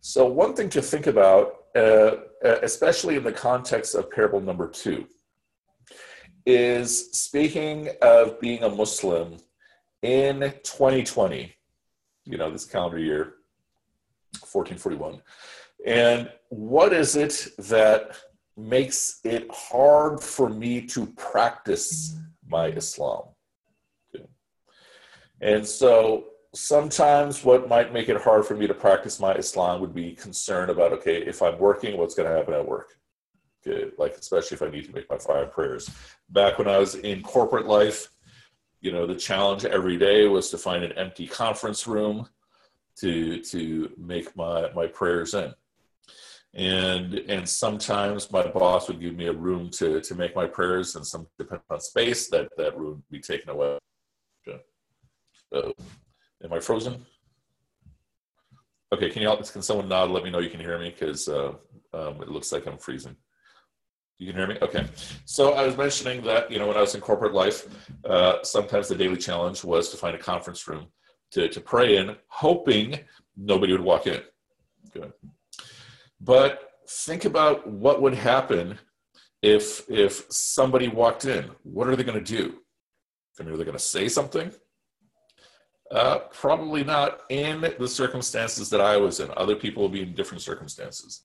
so 0.00 0.26
one 0.26 0.54
thing 0.54 0.70
to 0.70 0.82
think 0.82 1.06
about, 1.06 1.54
uh, 1.76 2.16
especially 2.42 3.16
in 3.16 3.24
the 3.24 3.32
context 3.32 3.94
of 3.94 4.10
parable 4.10 4.40
number 4.40 4.68
two 4.68 5.06
is 6.46 7.10
speaking 7.12 7.90
of 8.00 8.40
being 8.40 8.62
a 8.62 8.68
Muslim 8.68 9.36
in 10.02 10.40
2020, 10.62 11.54
you 12.24 12.38
know, 12.38 12.50
this 12.50 12.64
calendar 12.64 12.98
year, 12.98 13.34
1441. 14.52 15.22
And 15.86 16.30
what 16.48 16.92
is 16.92 17.16
it 17.16 17.48
that 17.58 18.16
makes 18.56 19.20
it 19.24 19.48
hard 19.52 20.20
for 20.20 20.48
me 20.48 20.80
to 20.86 21.06
practice 21.06 22.16
my 22.48 22.66
Islam? 22.66 23.24
Okay. 24.14 24.26
And 25.40 25.66
so 25.66 26.24
sometimes 26.54 27.44
what 27.44 27.68
might 27.68 27.92
make 27.92 28.08
it 28.08 28.20
hard 28.20 28.44
for 28.44 28.54
me 28.54 28.66
to 28.66 28.74
practice 28.74 29.20
my 29.20 29.34
Islam 29.34 29.80
would 29.80 29.94
be 29.94 30.12
concern 30.12 30.70
about, 30.70 30.92
okay, 30.92 31.22
if 31.22 31.42
I'm 31.42 31.58
working, 31.58 31.96
what's 31.96 32.14
going 32.14 32.28
to 32.28 32.36
happen 32.36 32.54
at 32.54 32.66
work? 32.66 32.98
good, 33.64 33.92
like 33.98 34.16
especially 34.16 34.54
if 34.54 34.62
I 34.62 34.70
need 34.70 34.86
to 34.86 34.94
make 34.94 35.10
my 35.10 35.18
five 35.18 35.52
prayers. 35.52 35.90
Back 36.30 36.58
when 36.58 36.68
I 36.68 36.78
was 36.78 36.94
in 36.94 37.22
corporate 37.22 37.66
life, 37.66 38.08
you 38.80 38.92
know, 38.92 39.06
the 39.06 39.14
challenge 39.14 39.64
every 39.64 39.96
day 39.96 40.26
was 40.26 40.50
to 40.50 40.58
find 40.58 40.84
an 40.84 40.92
empty 40.92 41.26
conference 41.26 41.86
room 41.86 42.28
to 43.00 43.40
to 43.42 43.90
make 43.96 44.34
my 44.36 44.70
my 44.74 44.86
prayers 44.86 45.34
in. 45.34 45.52
And 46.54 47.14
and 47.14 47.48
sometimes 47.48 48.32
my 48.32 48.46
boss 48.46 48.88
would 48.88 49.00
give 49.00 49.14
me 49.14 49.26
a 49.26 49.32
room 49.32 49.70
to 49.70 50.00
to 50.00 50.14
make 50.14 50.34
my 50.34 50.46
prayers, 50.46 50.96
and 50.96 51.06
some 51.06 51.26
depending 51.38 51.64
on 51.70 51.80
space, 51.80 52.28
that 52.30 52.48
that 52.56 52.76
room 52.76 53.02
would 53.02 53.10
be 53.10 53.20
taken 53.20 53.50
away. 53.50 53.78
Uh, 55.54 55.72
am 56.44 56.52
I 56.52 56.60
frozen? 56.60 57.06
Okay, 58.92 59.10
can 59.10 59.22
you 59.22 59.36
can 59.52 59.62
someone 59.62 59.88
nod? 59.88 60.10
Let 60.10 60.24
me 60.24 60.30
know 60.30 60.38
you 60.38 60.50
can 60.50 60.60
hear 60.60 60.78
me 60.78 60.90
because 60.90 61.28
uh, 61.28 61.52
um, 61.92 62.22
it 62.22 62.28
looks 62.28 62.52
like 62.52 62.66
I'm 62.66 62.78
freezing. 62.78 63.16
You 64.18 64.26
can 64.26 64.36
hear 64.36 64.48
me? 64.48 64.58
Okay. 64.60 64.84
So 65.26 65.52
I 65.52 65.64
was 65.64 65.76
mentioning 65.76 66.22
that, 66.22 66.50
you 66.50 66.58
know, 66.58 66.66
when 66.66 66.76
I 66.76 66.80
was 66.80 66.94
in 66.94 67.00
corporate 67.00 67.34
life, 67.34 67.68
uh, 68.04 68.42
sometimes 68.42 68.88
the 68.88 68.96
daily 68.96 69.16
challenge 69.16 69.62
was 69.62 69.90
to 69.90 69.96
find 69.96 70.16
a 70.16 70.18
conference 70.18 70.66
room 70.66 70.86
to, 71.32 71.48
to 71.48 71.60
pray 71.60 71.96
in, 71.96 72.16
hoping 72.28 73.00
nobody 73.36 73.72
would 73.72 73.80
walk 73.82 74.06
in. 74.06 74.20
Good. 74.92 75.12
But 76.20 76.70
think 76.88 77.24
about 77.24 77.66
what 77.66 78.00
would 78.02 78.14
happen 78.14 78.78
if 79.42 79.88
if 79.88 80.26
somebody 80.30 80.88
walked 80.88 81.24
in. 81.24 81.50
What 81.62 81.88
are 81.88 81.96
they 81.96 82.04
going 82.04 82.22
to 82.22 82.36
do? 82.36 82.58
I 83.38 83.42
mean, 83.42 83.54
are 83.54 83.56
they 83.56 83.64
going 83.64 83.76
to 83.76 83.82
say 83.82 84.08
something? 84.08 84.52
Uh, 85.90 86.18
probably 86.32 86.84
not 86.84 87.20
in 87.30 87.72
the 87.78 87.88
circumstances 87.88 88.68
that 88.70 88.80
I 88.80 88.96
was 88.96 89.20
in. 89.20 89.30
Other 89.36 89.56
people 89.56 89.82
will 89.82 89.88
be 89.88 90.02
in 90.02 90.14
different 90.14 90.42
circumstances. 90.42 91.22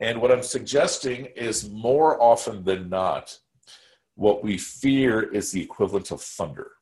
And 0.00 0.20
what 0.20 0.30
I'm 0.30 0.42
suggesting 0.42 1.26
is 1.34 1.68
more 1.68 2.22
often 2.22 2.62
than 2.62 2.88
not, 2.88 3.36
what 4.14 4.44
we 4.44 4.56
fear 4.56 5.22
is 5.22 5.50
the 5.50 5.62
equivalent 5.62 6.12
of 6.12 6.22
thunder. 6.22 6.72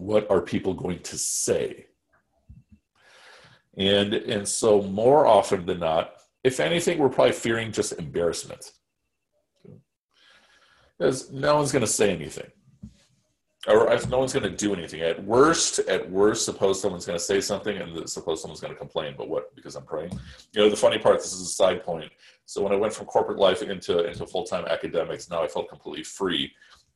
What 0.00 0.30
are 0.30 0.40
people 0.40 0.72
going 0.72 1.00
to 1.00 1.18
say? 1.18 1.86
And, 3.76 4.14
and 4.14 4.48
so, 4.48 4.80
more 4.82 5.26
often 5.26 5.66
than 5.66 5.80
not, 5.80 6.14
if 6.42 6.58
anything, 6.58 6.98
we're 6.98 7.10
probably 7.10 7.32
fearing 7.32 7.70
just 7.70 7.92
embarrassment. 7.92 8.72
Because 10.98 11.30
no 11.30 11.56
one's 11.56 11.72
going 11.72 11.84
to 11.84 11.92
say 12.00 12.10
anything. 12.12 12.50
or 13.68 13.92
if 13.92 14.08
no 14.08 14.18
one's 14.18 14.32
going 14.32 14.50
to 14.50 14.56
do 14.56 14.72
anything. 14.74 15.02
At 15.02 15.22
worst, 15.24 15.80
at 15.80 16.10
worst, 16.10 16.46
suppose 16.46 16.80
someone's 16.80 17.04
going 17.04 17.18
to 17.18 17.24
say 17.24 17.40
something, 17.42 17.76
and 17.76 18.08
suppose 18.08 18.40
someone's 18.40 18.60
going 18.60 18.72
to 18.72 18.78
complain. 18.78 19.14
But 19.18 19.28
what? 19.28 19.54
Because 19.54 19.76
I'm 19.76 19.84
praying. 19.84 20.12
You 20.52 20.62
know, 20.62 20.70
the 20.70 20.76
funny 20.76 20.98
part. 20.98 21.18
This 21.18 21.34
is 21.34 21.42
a 21.42 21.46
side 21.46 21.84
point. 21.84 22.10
So 22.46 22.62
when 22.62 22.72
I 22.72 22.76
went 22.76 22.94
from 22.94 23.06
corporate 23.06 23.38
life 23.38 23.60
into 23.62 24.04
into 24.04 24.26
full 24.26 24.44
time 24.44 24.64
academics, 24.64 25.28
now 25.28 25.42
I 25.42 25.48
felt 25.48 25.68
completely 25.68 26.04
free, 26.04 26.50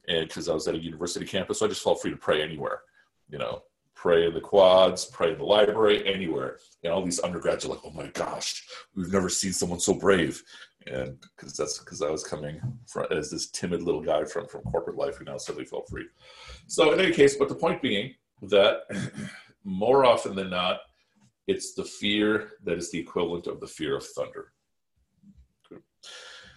and 0.09 0.27
because 0.27 0.49
I 0.49 0.55
was 0.55 0.67
at 0.69 0.75
a 0.75 0.79
university 0.79 1.27
campus, 1.27 1.59
so 1.59 1.67
I 1.67 1.69
just 1.69 1.85
felt 1.85 2.01
free 2.01 2.11
to 2.13 2.17
pray 2.17 2.43
anywhere. 2.43 2.81
You 3.35 3.41
know, 3.41 3.63
pray 3.97 4.29
in 4.29 4.35
the 4.35 4.41
quads, 4.41 5.07
pray 5.07 5.33
in 5.33 5.39
the 5.39 5.45
library, 5.45 6.07
anywhere. 6.07 6.59
And 6.85 6.93
all 6.93 7.03
these 7.03 7.19
undergrads 7.19 7.65
are 7.65 7.69
like, 7.69 7.85
"Oh 7.85 7.91
my 7.91 8.07
gosh, 8.09 8.65
we've 8.95 9.13
never 9.13 9.29
seen 9.29 9.53
someone 9.53 9.81
so 9.81 9.95
brave." 9.95 10.41
and 10.87 11.19
because 11.37 11.57
that's 11.57 11.79
because 11.79 12.03
I 12.03 12.11
was 12.11 12.25
coming 12.25 12.61
from, 12.87 13.07
as 13.11 13.31
this 13.31 13.51
timid 13.51 13.83
little 13.83 14.03
guy 14.03 14.25
from 14.25 14.47
from 14.47 14.63
corporate 14.63 14.97
life 14.97 15.17
who 15.17 15.25
now 15.25 15.39
suddenly 15.39 15.67
felt 15.67 15.89
free. 15.89 16.07
So 16.67 16.93
in 16.93 17.01
any 17.01 17.13
case, 17.13 17.37
but 17.37 17.49
the 17.49 17.55
point 17.55 17.81
being 17.81 18.15
that 18.43 18.83
more 19.65 20.05
often 20.05 20.35
than 20.35 20.51
not, 20.51 20.81
it's 21.47 21.75
the 21.75 21.85
fear 21.85 22.51
that 22.65 22.77
is 22.77 22.91
the 22.91 22.99
equivalent 22.99 23.47
of 23.47 23.61
the 23.61 23.67
fear 23.67 23.97
of 23.97 24.07
thunder. 24.07 24.53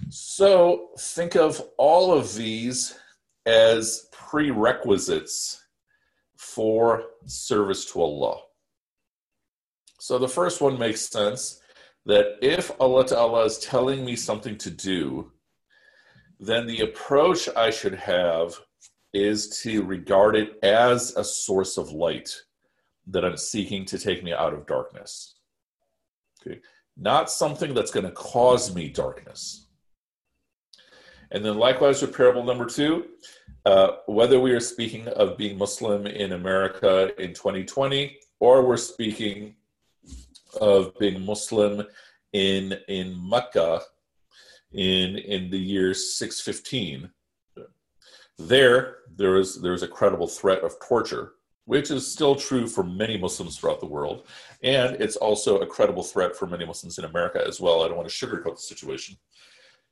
So 0.09 0.89
think 0.99 1.35
of 1.35 1.61
all 1.77 2.13
of 2.13 2.35
these 2.35 2.97
as 3.45 4.09
prerequisites 4.11 5.63
for 6.57 7.03
service 7.27 7.85
to 7.85 8.01
Allah. 8.01 8.39
So 9.99 10.17
the 10.17 10.27
first 10.27 10.59
one 10.59 10.79
makes 10.79 11.01
sense 11.01 11.61
that 12.07 12.37
if 12.41 12.71
Allah 12.79 13.05
Ta'ala 13.05 13.45
is 13.45 13.59
telling 13.59 14.03
me 14.03 14.15
something 14.15 14.57
to 14.57 14.71
do, 14.71 15.31
then 16.39 16.65
the 16.65 16.81
approach 16.81 17.47
I 17.55 17.69
should 17.69 17.93
have 17.93 18.55
is 19.13 19.61
to 19.61 19.83
regard 19.83 20.35
it 20.35 20.57
as 20.63 21.15
a 21.15 21.23
source 21.23 21.77
of 21.77 21.91
light 21.91 22.35
that 23.05 23.23
I'm 23.23 23.37
seeking 23.37 23.85
to 23.85 23.99
take 23.99 24.23
me 24.23 24.33
out 24.33 24.55
of 24.55 24.65
darkness. 24.65 25.35
Okay. 26.41 26.59
Not 26.97 27.29
something 27.29 27.75
that's 27.75 27.91
going 27.91 28.07
to 28.07 28.11
cause 28.11 28.73
me 28.73 28.89
darkness. 28.89 29.67
And 31.29 31.45
then, 31.45 31.59
likewise, 31.59 32.01
with 32.01 32.17
parable 32.17 32.43
number 32.43 32.65
two, 32.65 33.05
uh, 33.67 33.97
whether 34.05 34.39
we 34.39 34.53
are 34.53 34.61
speaking 34.61 35.09
of 35.09 35.37
being 35.37 35.57
Muslim 35.57 36.07
in 36.07 36.31
America 36.31 37.11
in 37.21 37.33
2020 37.33 38.17
or 38.39 38.65
we're 38.65 38.77
speaking 38.77 39.55
of 40.61 40.97
being 40.99 41.25
Muslim 41.25 41.85
in 42.31 42.77
in 42.87 43.13
Mecca 43.29 43.81
in 44.71 45.17
in 45.17 45.49
the 45.49 45.57
year 45.57 45.93
615 45.93 47.09
there 48.37 48.99
there 49.17 49.35
is 49.35 49.61
there 49.61 49.73
is 49.73 49.83
a 49.83 49.87
credible 49.87 50.27
threat 50.27 50.63
of 50.63 50.79
torture 50.79 51.33
which 51.65 51.91
is 51.91 52.09
still 52.09 52.35
true 52.35 52.67
for 52.67 52.83
many 52.83 53.17
muslims 53.17 53.57
throughout 53.57 53.79
the 53.79 53.93
world 53.97 54.27
and 54.63 54.95
it's 55.03 55.15
also 55.17 55.59
a 55.59 55.65
credible 55.65 56.03
threat 56.03 56.35
for 56.35 56.47
many 56.47 56.65
muslims 56.65 56.97
in 56.99 57.05
america 57.05 57.41
as 57.45 57.59
well. 57.59 57.81
I 57.81 57.87
don't 57.87 57.97
want 57.97 58.09
to 58.09 58.25
sugarcoat 58.25 58.55
the 58.55 58.61
situation 58.61 59.17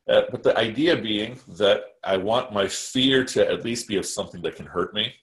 uh, 0.10 0.22
but 0.32 0.44
the 0.44 0.58
idea 0.58 0.96
being 0.96 1.40
that 1.48 1.84
i 2.04 2.18
want 2.18 2.54
my 2.54 2.68
fear 2.68 3.24
to 3.24 3.48
at 3.48 3.64
least 3.64 3.88
be 3.88 3.98
of 3.98 4.06
something 4.06 4.42
that 4.42 4.56
can 4.56 4.66
hurt 4.66 4.94
me 4.94 5.14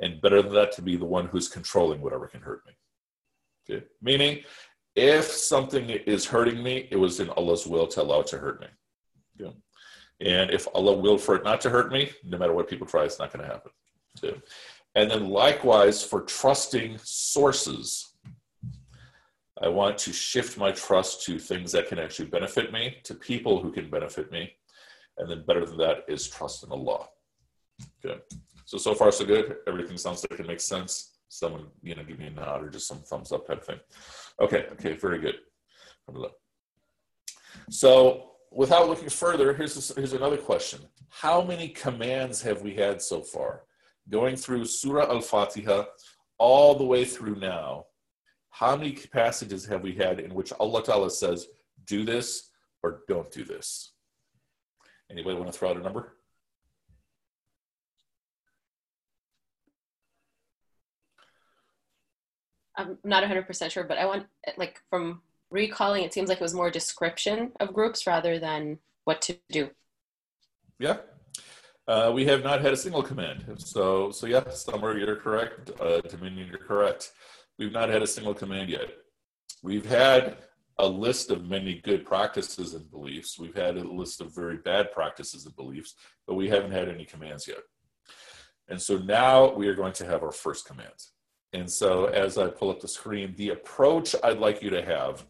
and 0.00 0.20
better 0.20 0.42
than 0.42 0.54
that 0.54 0.72
to 0.72 0.82
be 0.82 0.96
the 0.96 1.04
one 1.04 1.26
who's 1.26 1.48
controlling 1.48 2.00
whatever 2.00 2.26
can 2.26 2.40
hurt 2.40 2.62
me 2.66 2.72
okay 3.68 3.84
meaning 4.02 4.40
if 4.94 5.24
something 5.24 5.90
is 5.90 6.26
hurting 6.26 6.62
me 6.62 6.88
it 6.90 6.96
was 6.96 7.20
in 7.20 7.30
allah's 7.30 7.66
will 7.66 7.86
to 7.86 8.02
allow 8.02 8.20
it 8.20 8.26
to 8.26 8.38
hurt 8.38 8.60
me 8.60 8.66
okay. 9.40 9.54
And 10.20 10.50
if 10.50 10.66
Allah 10.74 10.96
willed 10.96 11.20
for 11.20 11.36
it 11.36 11.44
not 11.44 11.60
to 11.62 11.70
hurt 11.70 11.92
me, 11.92 12.10
no 12.24 12.38
matter 12.38 12.52
what 12.52 12.68
people 12.68 12.86
try, 12.86 13.04
it's 13.04 13.18
not 13.18 13.32
going 13.32 13.44
to 13.44 13.52
happen. 13.52 13.70
Too. 14.20 14.40
And 14.94 15.10
then 15.10 15.28
likewise 15.28 16.02
for 16.02 16.22
trusting 16.22 16.98
sources, 17.02 18.07
I 19.62 19.68
want 19.68 19.98
to 19.98 20.12
shift 20.12 20.56
my 20.56 20.70
trust 20.70 21.24
to 21.24 21.38
things 21.38 21.72
that 21.72 21.88
can 21.88 21.98
actually 21.98 22.26
benefit 22.26 22.72
me, 22.72 22.98
to 23.04 23.14
people 23.14 23.60
who 23.60 23.72
can 23.72 23.90
benefit 23.90 24.30
me. 24.30 24.52
And 25.18 25.28
then 25.28 25.44
better 25.46 25.66
than 25.66 25.78
that 25.78 26.04
is 26.06 26.28
trust 26.28 26.64
in 26.64 26.70
Allah. 26.70 27.08
Okay. 28.04 28.20
So 28.64 28.78
so 28.78 28.94
far 28.94 29.10
so 29.10 29.24
good. 29.24 29.56
Everything 29.66 29.96
sounds 29.96 30.24
like 30.30 30.38
it 30.38 30.46
makes 30.46 30.64
sense. 30.64 31.18
Someone, 31.28 31.66
you 31.82 31.94
know, 31.94 32.04
give 32.04 32.18
me 32.18 32.26
a 32.26 32.30
nod 32.30 32.62
or 32.62 32.70
just 32.70 32.86
some 32.86 32.98
thumbs 32.98 33.32
up 33.32 33.46
type 33.46 33.64
thing. 33.64 33.80
Okay, 34.40 34.66
okay, 34.72 34.94
very 34.94 35.18
good. 35.18 35.36
So 37.70 38.30
without 38.52 38.88
looking 38.88 39.08
further, 39.08 39.52
here's, 39.54 39.94
here's 39.94 40.12
another 40.12 40.36
question. 40.36 40.80
How 41.08 41.42
many 41.42 41.68
commands 41.68 42.40
have 42.42 42.62
we 42.62 42.74
had 42.74 43.02
so 43.02 43.22
far? 43.22 43.62
Going 44.08 44.36
through 44.36 44.64
Surah 44.64 45.10
Al 45.10 45.20
Fatiha 45.20 45.84
all 46.38 46.74
the 46.74 46.84
way 46.84 47.04
through 47.04 47.36
now, 47.36 47.86
how 48.58 48.74
many 48.74 48.90
passages 48.90 49.64
have 49.66 49.82
we 49.82 49.94
had 49.94 50.18
in 50.18 50.34
which 50.34 50.52
Allah 50.58 50.82
Ta'ala 50.82 51.10
says, 51.10 51.46
do 51.86 52.04
this 52.04 52.50
or 52.82 53.02
don't 53.06 53.30
do 53.30 53.44
this? 53.44 53.92
Anybody 55.08 55.36
want 55.36 55.52
to 55.52 55.56
throw 55.56 55.70
out 55.70 55.76
a 55.76 55.80
number? 55.80 56.14
I'm 62.76 62.98
not 63.04 63.22
100% 63.22 63.70
sure, 63.70 63.84
but 63.84 63.96
I 63.96 64.06
want, 64.06 64.26
like, 64.56 64.80
from 64.90 65.22
recalling, 65.50 66.02
it 66.02 66.12
seems 66.12 66.28
like 66.28 66.38
it 66.38 66.44
was 66.44 66.54
more 66.54 66.70
description 66.70 67.52
of 67.60 67.72
groups 67.72 68.08
rather 68.08 68.40
than 68.40 68.78
what 69.04 69.22
to 69.22 69.36
do. 69.50 69.70
Yeah. 70.80 70.96
Uh, 71.86 72.10
we 72.12 72.26
have 72.26 72.42
not 72.42 72.60
had 72.60 72.72
a 72.72 72.76
single 72.76 73.04
command. 73.04 73.44
So, 73.58 74.10
so 74.10 74.26
yeah, 74.26 74.48
Summer, 74.50 74.98
you're 74.98 75.16
correct. 75.16 75.70
Uh, 75.80 76.00
Dominion, 76.00 76.48
you're 76.48 76.58
correct. 76.58 77.12
We've 77.58 77.72
not 77.72 77.88
had 77.88 78.02
a 78.02 78.06
single 78.06 78.34
command 78.34 78.70
yet. 78.70 78.90
We've 79.62 79.86
had 79.86 80.38
a 80.78 80.86
list 80.86 81.30
of 81.30 81.48
many 81.48 81.80
good 81.80 82.04
practices 82.06 82.74
and 82.74 82.88
beliefs. 82.90 83.38
We've 83.38 83.56
had 83.56 83.76
a 83.76 83.82
list 83.82 84.20
of 84.20 84.34
very 84.34 84.58
bad 84.58 84.92
practices 84.92 85.44
and 85.44 85.56
beliefs, 85.56 85.94
but 86.26 86.34
we 86.34 86.48
haven't 86.48 86.70
had 86.70 86.88
any 86.88 87.04
commands 87.04 87.48
yet. 87.48 87.58
And 88.68 88.80
so 88.80 88.98
now 88.98 89.52
we 89.54 89.66
are 89.66 89.74
going 89.74 89.94
to 89.94 90.06
have 90.06 90.22
our 90.22 90.30
first 90.30 90.66
command. 90.66 90.92
And 91.52 91.68
so 91.68 92.06
as 92.06 92.38
I 92.38 92.48
pull 92.48 92.70
up 92.70 92.80
the 92.80 92.88
screen, 92.88 93.34
the 93.36 93.50
approach 93.50 94.14
I'd 94.22 94.38
like 94.38 94.62
you 94.62 94.70
to 94.70 94.84
have 94.84 95.26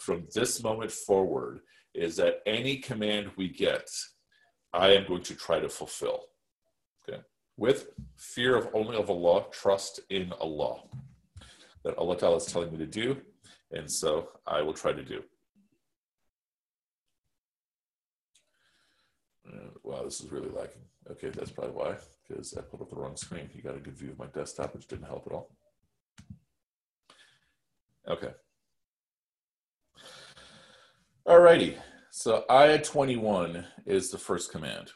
from 0.00 0.26
this 0.34 0.62
moment 0.62 0.90
forward 0.90 1.60
is 1.94 2.16
that 2.16 2.40
any 2.44 2.76
command 2.76 3.30
we 3.36 3.48
get, 3.48 3.88
I 4.72 4.90
am 4.90 5.06
going 5.06 5.22
to 5.22 5.34
try 5.34 5.60
to 5.60 5.68
fulfill. 5.68 6.24
Okay. 7.08 7.20
With 7.56 7.88
fear 8.16 8.56
of 8.56 8.68
only 8.74 8.96
of 8.96 9.08
Allah, 9.08 9.44
trust 9.52 10.00
in 10.10 10.32
Allah. 10.40 10.82
That 11.84 11.98
Allah 11.98 12.16
Ta'ala 12.16 12.36
is 12.36 12.46
telling 12.46 12.70
me 12.70 12.78
to 12.78 12.86
do, 12.86 13.16
and 13.72 13.90
so 13.90 14.28
I 14.46 14.62
will 14.62 14.74
try 14.74 14.92
to 14.92 15.02
do. 15.02 15.22
Uh, 19.46 19.70
wow, 19.82 20.02
this 20.04 20.20
is 20.20 20.30
really 20.30 20.48
lacking. 20.48 20.82
Okay, 21.10 21.30
that's 21.30 21.50
probably 21.50 21.74
why, 21.74 21.96
because 22.26 22.54
I 22.54 22.60
put 22.60 22.80
up 22.80 22.90
the 22.90 22.96
wrong 22.96 23.16
screen. 23.16 23.50
You 23.54 23.62
got 23.62 23.76
a 23.76 23.80
good 23.80 23.96
view 23.96 24.10
of 24.10 24.18
my 24.18 24.26
desktop, 24.26 24.74
which 24.74 24.86
didn't 24.86 25.06
help 25.06 25.26
at 25.26 25.32
all. 25.32 25.50
Okay. 28.08 28.32
Alrighty, 31.26 31.76
so 32.10 32.44
ayah 32.50 32.82
21 32.82 33.64
is 33.86 34.10
the 34.10 34.18
first 34.18 34.50
command. 34.50 34.90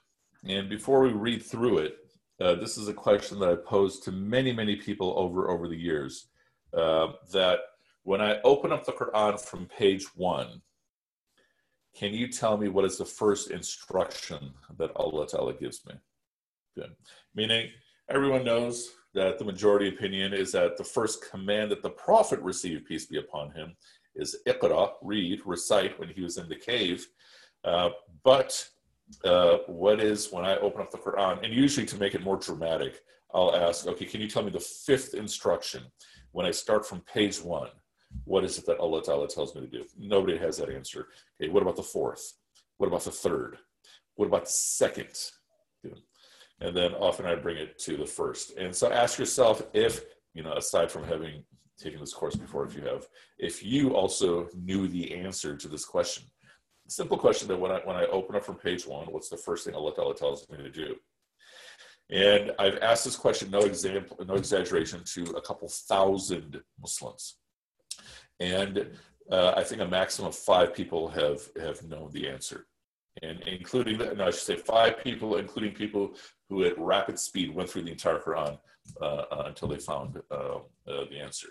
And 0.45 0.69
before 0.69 1.01
we 1.01 1.11
read 1.11 1.43
through 1.43 1.79
it, 1.79 1.97
uh, 2.41 2.55
this 2.57 2.77
is 2.77 2.89
a 2.89 2.93
question 2.93 3.39
that 3.41 3.49
I 3.49 3.55
posed 3.55 4.03
to 4.05 4.13
many, 4.13 4.53
many 4.53 4.77
people 4.77 5.15
over 5.17 5.51
over 5.51 5.69
the 5.69 5.77
years. 5.77 6.29
Uh, 6.75 7.13
that 7.33 7.61
when 8.03 8.21
I 8.21 8.41
open 8.43 8.73
up 8.73 8.85
the 8.85 8.93
Quran 8.93 9.41
from 9.41 9.67
page 9.67 10.05
one, 10.15 10.63
can 11.97 12.13
you 12.13 12.29
tell 12.29 12.57
me 12.57 12.69
what 12.69 12.85
is 12.85 12.99
the 12.99 13.05
first 13.05 13.51
instruction 13.51 14.53
that 14.79 14.93
Allah 14.97 15.27
Ta'ala 15.27 15.55
gives 15.55 15.85
me? 15.87 15.95
Good. 16.77 16.95
Meaning, 17.35 17.71
everyone 18.11 18.45
knows 18.45 18.93
that 19.15 19.39
the 19.39 19.45
majority 19.45 19.89
opinion 19.89 20.35
is 20.35 20.53
that 20.53 20.77
the 20.77 20.85
first 20.85 21.29
command 21.31 21.71
that 21.71 21.83
the 21.83 21.91
Prophet 21.91 22.39
received, 22.41 22.85
peace 22.85 23.07
be 23.07 23.19
upon 23.19 23.51
him, 23.53 23.75
is 24.15 24.37
Iqra, 24.47 24.91
read, 25.03 25.41
recite 25.47 25.99
when 25.99 26.11
he 26.11 26.21
was 26.23 26.37
in 26.37 26.49
the 26.49 26.57
cave. 26.57 27.07
Uh, 27.65 27.91
but 28.23 28.69
uh, 29.25 29.59
what 29.67 30.01
is 30.01 30.31
when 30.31 30.45
I 30.45 30.59
open 30.59 30.83
up 30.83 30.91
the 30.91 30.99
Quran, 30.99 31.43
and 31.43 31.53
usually 31.53 31.87
to 31.87 31.97
make 31.97 32.15
it 32.15 32.23
more 32.23 32.37
dramatic, 32.37 33.01
I'll 33.33 33.57
ask, 33.57 33.87
okay, 33.87 34.05
can 34.05 34.21
you 34.21 34.29
tell 34.29 34.43
me 34.43 34.51
the 34.51 34.61
fifth 34.61 35.15
instruction 35.15 35.83
when 36.37 36.45
I 36.45 36.51
start 36.51 36.85
from 36.85 37.01
page 37.01 37.43
one? 37.43 37.71
What 38.25 38.45
is 38.45 38.59
it 38.59 38.67
that 38.67 38.79
Allah 38.79 39.03
Ta'ala 39.03 39.27
tells 39.27 39.55
me 39.55 39.63
to 39.63 39.67
do? 39.67 39.85
Nobody 39.99 40.37
has 40.37 40.59
that 40.59 40.69
answer. 40.69 41.09
Okay, 41.41 41.51
what 41.51 41.63
about 41.63 41.77
the 41.77 41.83
fourth? 41.83 42.35
What 42.77 42.89
about 42.89 43.05
the 43.05 43.11
third? 43.11 43.57
What 44.17 44.27
about 44.27 44.45
the 44.45 44.51
second? 44.51 45.17
And 46.61 46.77
then 46.77 46.93
often 46.93 47.25
I 47.25 47.37
bring 47.37 47.57
it 47.57 47.79
to 47.85 47.97
the 47.97 48.05
first. 48.05 48.59
And 48.59 48.77
so 48.77 48.93
ask 48.93 49.19
yourself 49.19 49.63
if, 49.73 50.05
you 50.35 50.43
know, 50.43 50.53
aside 50.53 50.91
from 50.91 51.05
having 51.05 51.43
taken 51.79 52.01
this 52.01 52.13
course 52.13 52.37
before 52.37 52.67
if 52.67 52.77
you 52.77 52.83
have, 52.83 53.07
if 53.39 53.65
you 53.65 53.95
also 53.95 54.49
knew 54.55 54.89
the 54.89 55.15
answer 55.15 55.57
to 55.57 55.69
this 55.69 55.87
question. 55.87 56.25
Simple 56.87 57.17
question 57.17 57.49
that 57.49 57.59
when 57.59 57.73
I 57.73 57.81
when 57.85 57.97
I 57.97 58.05
open 58.19 58.37
up 58.37 58.45
from 58.45 58.57
page 58.57 58.87
one, 58.87 59.07
what's 59.07 59.31
the 59.31 59.39
first 59.39 59.65
thing 59.65 59.75
Allah 59.75 59.95
Ta'ala 59.95 60.15
tells 60.15 60.47
me 60.51 60.59
to 60.59 60.71
do? 60.71 60.97
And 62.11 62.53
I've 62.59 62.79
asked 62.79 63.05
this 63.05 63.17
question, 63.17 63.51
no 63.51 63.61
example, 63.61 64.17
no 64.25 64.35
exaggeration, 64.35 65.03
to 65.15 65.23
a 65.33 65.41
couple 65.41 65.69
thousand 65.69 66.63
Muslims, 66.81 67.39
and 68.39 68.91
uh, 69.31 69.55
I 69.57 69.65
think 69.65 69.81
a 69.81 69.87
maximum 69.87 70.29
of 70.29 70.37
five 70.37 70.73
people 70.73 71.09
have 71.09 71.49
have 71.61 71.83
known 71.83 72.11
the 72.13 72.29
answer, 72.29 72.67
and 73.23 73.41
including 73.49 73.99
that, 73.99 74.17
no, 74.17 74.27
I 74.27 74.31
should 74.31 74.41
say 74.41 74.57
five 74.57 75.03
people, 75.03 75.39
including 75.39 75.73
people 75.73 76.15
who 76.49 76.65
at 76.65 76.79
rapid 76.79 77.19
speed 77.19 77.53
went 77.53 77.69
through 77.69 77.83
the 77.83 77.91
entire 77.91 78.21
Quran 78.21 78.57
uh, 79.01 79.05
uh, 79.05 79.43
until 79.47 79.67
they 79.67 79.79
found 79.79 80.23
uh, 80.31 80.35
uh, 80.35 80.61
the 80.87 81.19
answer. 81.19 81.49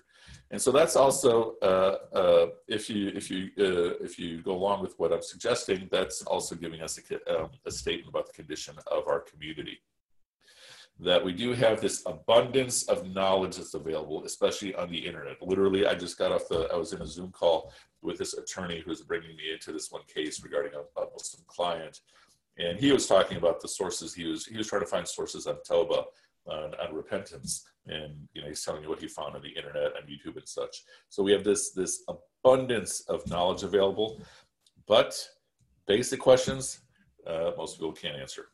And 0.51 0.61
so 0.61 0.71
that's 0.71 0.95
also 0.95 1.55
uh, 1.57 2.47
if 2.69 2.89
you 2.89 3.09
if 3.09 3.29
you 3.29 3.49
if 3.57 4.17
you 4.17 4.41
go 4.41 4.53
along 4.53 4.83
with 4.83 4.97
what 4.97 5.11
I'm 5.11 5.21
suggesting, 5.21 5.89
that's 5.91 6.21
also 6.21 6.55
giving 6.55 6.81
us 6.81 6.97
a, 6.97 7.41
um, 7.41 7.49
a 7.65 7.71
statement 7.71 8.07
about 8.07 8.27
the 8.27 8.33
condition 8.33 8.75
of 8.89 9.07
our 9.09 9.19
community 9.19 9.79
that 10.99 11.23
we 11.23 11.33
do 11.33 11.51
have 11.53 11.81
this 11.81 12.03
abundance 12.05 12.83
of 12.83 13.13
knowledge 13.13 13.57
that's 13.57 13.73
available, 13.73 14.23
especially 14.23 14.73
on 14.75 14.89
the 14.89 14.97
internet. 14.97 15.41
Literally, 15.41 15.85
I 15.85 15.93
just 15.93 16.17
got 16.17 16.31
off 16.31 16.47
the, 16.47 16.69
I 16.73 16.77
was 16.77 16.93
in 16.93 17.01
a 17.01 17.05
Zoom 17.05 17.31
call 17.31 17.73
with 18.01 18.17
this 18.17 18.33
attorney 18.33 18.81
who's 18.85 19.01
bringing 19.01 19.35
me 19.35 19.51
into 19.51 19.73
this 19.73 19.91
one 19.91 20.03
case 20.07 20.41
regarding 20.41 20.71
a, 20.73 21.01
a 21.01 21.07
Muslim 21.11 21.43
client. 21.47 21.99
And 22.57 22.79
he 22.79 22.93
was 22.93 23.07
talking 23.07 23.35
about 23.37 23.59
the 23.59 23.67
sources 23.67 24.13
he 24.13 24.23
was, 24.23 24.45
he 24.45 24.57
was 24.57 24.67
trying 24.67 24.83
to 24.83 24.87
find 24.87 25.05
sources 25.05 25.47
on 25.47 25.57
Toba, 25.67 26.05
on, 26.47 26.73
on 26.75 26.95
repentance. 26.95 27.67
And, 27.87 28.13
you 28.33 28.41
know, 28.41 28.47
he's 28.47 28.63
telling 28.63 28.81
you 28.81 28.89
what 28.89 29.01
he 29.01 29.07
found 29.09 29.35
on 29.35 29.41
the 29.41 29.49
internet, 29.49 29.97
on 29.97 30.03
YouTube 30.03 30.37
and 30.37 30.47
such. 30.47 30.83
So 31.09 31.21
we 31.23 31.33
have 31.33 31.43
this, 31.43 31.71
this 31.71 32.03
abundance 32.07 33.01
of 33.09 33.27
knowledge 33.29 33.63
available, 33.63 34.21
but 34.87 35.27
basic 35.87 36.21
questions, 36.21 36.79
uh, 37.27 37.51
most 37.57 37.75
people 37.75 37.91
can't 37.91 38.15
answer. 38.15 38.45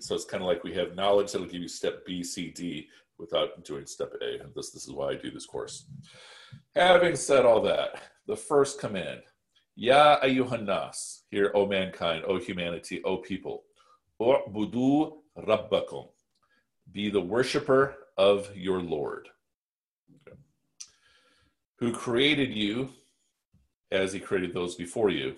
So 0.00 0.14
it's 0.14 0.24
kind 0.24 0.42
of 0.42 0.48
like 0.48 0.64
we 0.64 0.74
have 0.74 0.94
knowledge 0.94 1.32
that'll 1.32 1.46
give 1.46 1.62
you 1.62 1.68
step 1.68 2.04
B, 2.06 2.22
C, 2.22 2.50
D 2.50 2.88
without 3.18 3.64
doing 3.64 3.86
step 3.86 4.12
A. 4.22 4.40
And 4.42 4.54
this, 4.54 4.70
this 4.70 4.86
is 4.86 4.92
why 4.92 5.10
I 5.10 5.14
do 5.14 5.30
this 5.30 5.46
course. 5.46 5.86
Having 6.74 7.16
said 7.16 7.44
all 7.44 7.60
that, 7.62 8.02
the 8.26 8.36
first 8.36 8.80
command, 8.80 9.20
Ya 9.74 10.18
ayyuhannas, 10.20 11.22
here, 11.30 11.50
O 11.54 11.66
mankind, 11.66 12.24
O 12.26 12.38
humanity, 12.38 13.02
O 13.04 13.18
people, 13.18 13.64
budu 14.20 15.12
rabbakum, 15.38 16.08
be 16.92 17.10
the 17.10 17.20
worshiper 17.20 17.94
of 18.16 18.54
your 18.56 18.80
Lord, 18.80 19.28
okay. 20.26 20.36
who 21.78 21.92
created 21.92 22.52
you 22.52 22.90
as 23.90 24.12
he 24.12 24.20
created 24.20 24.52
those 24.52 24.74
before 24.74 25.10
you 25.10 25.36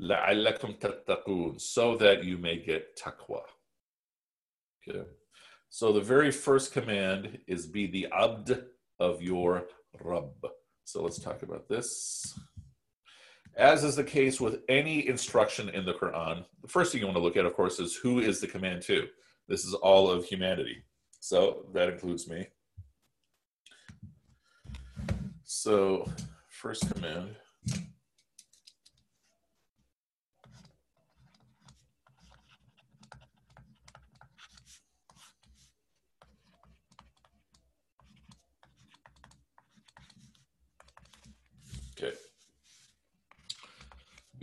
لَعَلَّكُمْ 0.00 0.80
تَتَّقُونَ 0.80 1.60
So 1.60 1.96
that 1.96 2.24
you 2.24 2.38
may 2.38 2.58
get 2.58 2.98
taqwa. 2.98 3.42
Okay. 4.88 5.02
So 5.68 5.92
the 5.92 6.00
very 6.00 6.30
first 6.30 6.72
command 6.72 7.38
is 7.46 7.66
be 7.66 7.86
the 7.86 8.08
abd 8.12 8.64
of 8.98 9.22
your 9.22 9.66
Rabb. 10.02 10.32
So 10.84 11.02
let's 11.02 11.18
talk 11.18 11.42
about 11.42 11.68
this. 11.68 12.38
As 13.56 13.84
is 13.84 13.96
the 13.96 14.04
case 14.04 14.40
with 14.40 14.60
any 14.68 15.06
instruction 15.06 15.68
in 15.68 15.84
the 15.84 15.94
Quran, 15.94 16.44
the 16.62 16.68
first 16.68 16.92
thing 16.92 17.00
you 17.00 17.06
want 17.06 17.16
to 17.16 17.22
look 17.22 17.36
at, 17.36 17.44
of 17.44 17.54
course, 17.54 17.78
is 17.78 17.96
who 17.96 18.20
is 18.20 18.40
the 18.40 18.46
command 18.46 18.82
to? 18.82 19.06
This 19.48 19.64
is 19.64 19.74
all 19.74 20.10
of 20.10 20.24
humanity. 20.24 20.82
So 21.20 21.66
that 21.74 21.88
includes 21.88 22.28
me. 22.28 22.46
So, 25.44 26.08
first 26.48 26.92
command 26.94 27.36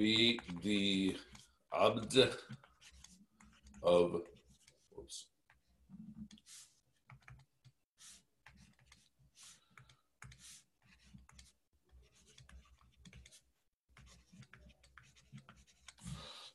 Be 0.02 0.40
the 0.64 1.16
abd 1.72 2.34
of 3.84 4.20
oops, 4.98 5.26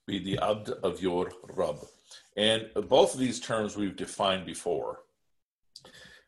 be 0.06 0.20
the 0.20 0.38
abd 0.40 0.72
of 0.84 1.02
your 1.02 1.32
Rabb. 1.54 1.78
And 2.36 2.68
both 2.90 3.14
of 3.14 3.20
these 3.22 3.40
terms 3.40 3.78
we've 3.78 3.96
defined 3.96 4.46
before. 4.46 5.00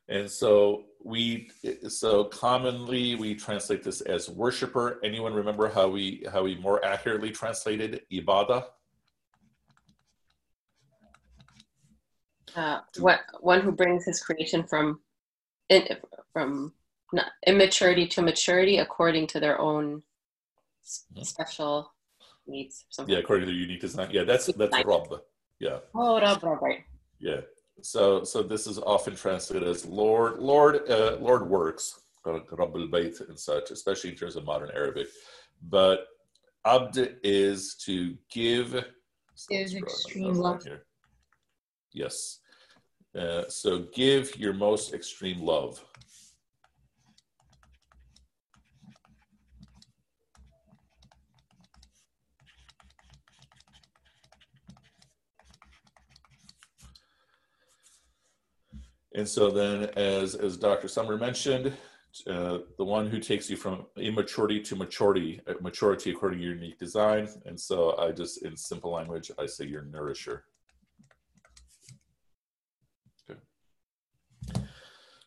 And 0.09 0.29
so 0.29 0.85
we 1.03 1.49
so 1.87 2.25
commonly 2.25 3.15
we 3.15 3.35
translate 3.35 3.83
this 3.83 4.01
as 4.01 4.29
worshiper. 4.29 4.99
Anyone 5.03 5.33
remember 5.33 5.69
how 5.69 5.87
we 5.87 6.25
how 6.31 6.43
we 6.43 6.55
more 6.55 6.83
accurately 6.83 7.31
translated 7.31 8.01
ibadah? 8.11 8.65
Uh, 12.55 12.79
what 12.97 13.21
one 13.39 13.61
who 13.61 13.71
brings 13.71 14.03
his 14.05 14.19
creation 14.21 14.63
from 14.63 14.99
in, 15.69 15.87
from 16.33 16.73
immaturity 17.45 18.07
to 18.07 18.21
maturity 18.21 18.79
according 18.79 19.27
to 19.27 19.39
their 19.39 19.61
own 19.61 20.01
mm-hmm. 20.83 21.21
special 21.21 21.93
needs. 22.47 22.85
Yeah, 23.05 23.19
according 23.19 23.45
to 23.45 23.51
their 23.51 23.59
unique 23.59 23.81
design. 23.81 24.09
Yeah, 24.11 24.23
that's 24.23 24.47
that's 24.47 24.75
Rob. 24.83 25.21
Yeah. 25.59 25.79
Oh, 25.93 26.19
Rabb, 26.19 26.43
right. 26.43 26.83
Yeah. 27.19 27.41
So, 27.81 28.23
so 28.23 28.43
this 28.43 28.67
is 28.67 28.79
often 28.79 29.15
translated 29.15 29.67
as 29.67 29.85
Lord, 29.85 30.39
Lord, 30.39 30.89
uh, 30.89 31.17
Lord 31.19 31.49
works, 31.49 31.99
Rabbul 32.25 32.89
Bayt 32.89 33.27
and 33.27 33.39
such, 33.39 33.71
especially 33.71 34.11
in 34.11 34.15
terms 34.15 34.35
of 34.35 34.45
modern 34.45 34.71
Arabic. 34.73 35.07
But 35.69 36.07
Abd 36.65 37.17
is 37.23 37.75
to 37.85 38.15
give. 38.31 38.85
Is 39.49 39.75
extreme 39.75 40.33
love. 40.33 40.63
Here. 40.63 40.83
Yes. 41.93 42.39
Uh, 43.17 43.43
so 43.47 43.85
give 43.93 44.35
your 44.37 44.53
most 44.53 44.93
extreme 44.93 45.41
love. 45.41 45.83
And 59.15 59.27
so 59.27 59.49
then, 59.49 59.85
as, 59.95 60.35
as 60.35 60.57
Dr. 60.57 60.87
Summer 60.87 61.17
mentioned, 61.17 61.73
uh, 62.27 62.59
the 62.77 62.83
one 62.83 63.07
who 63.07 63.19
takes 63.19 63.49
you 63.49 63.55
from 63.55 63.85
immaturity 63.97 64.59
to 64.61 64.75
maturity, 64.75 65.41
uh, 65.47 65.53
maturity 65.61 66.11
according 66.11 66.39
to 66.39 66.45
your 66.45 66.55
unique 66.55 66.77
design. 66.77 67.27
And 67.45 67.59
so 67.59 67.97
I 67.97 68.11
just, 68.11 68.43
in 68.43 68.55
simple 68.55 68.91
language, 68.91 69.31
I 69.39 69.45
say 69.45 69.65
your 69.65 69.83
nourisher. 69.83 70.45
Okay. 73.29 73.39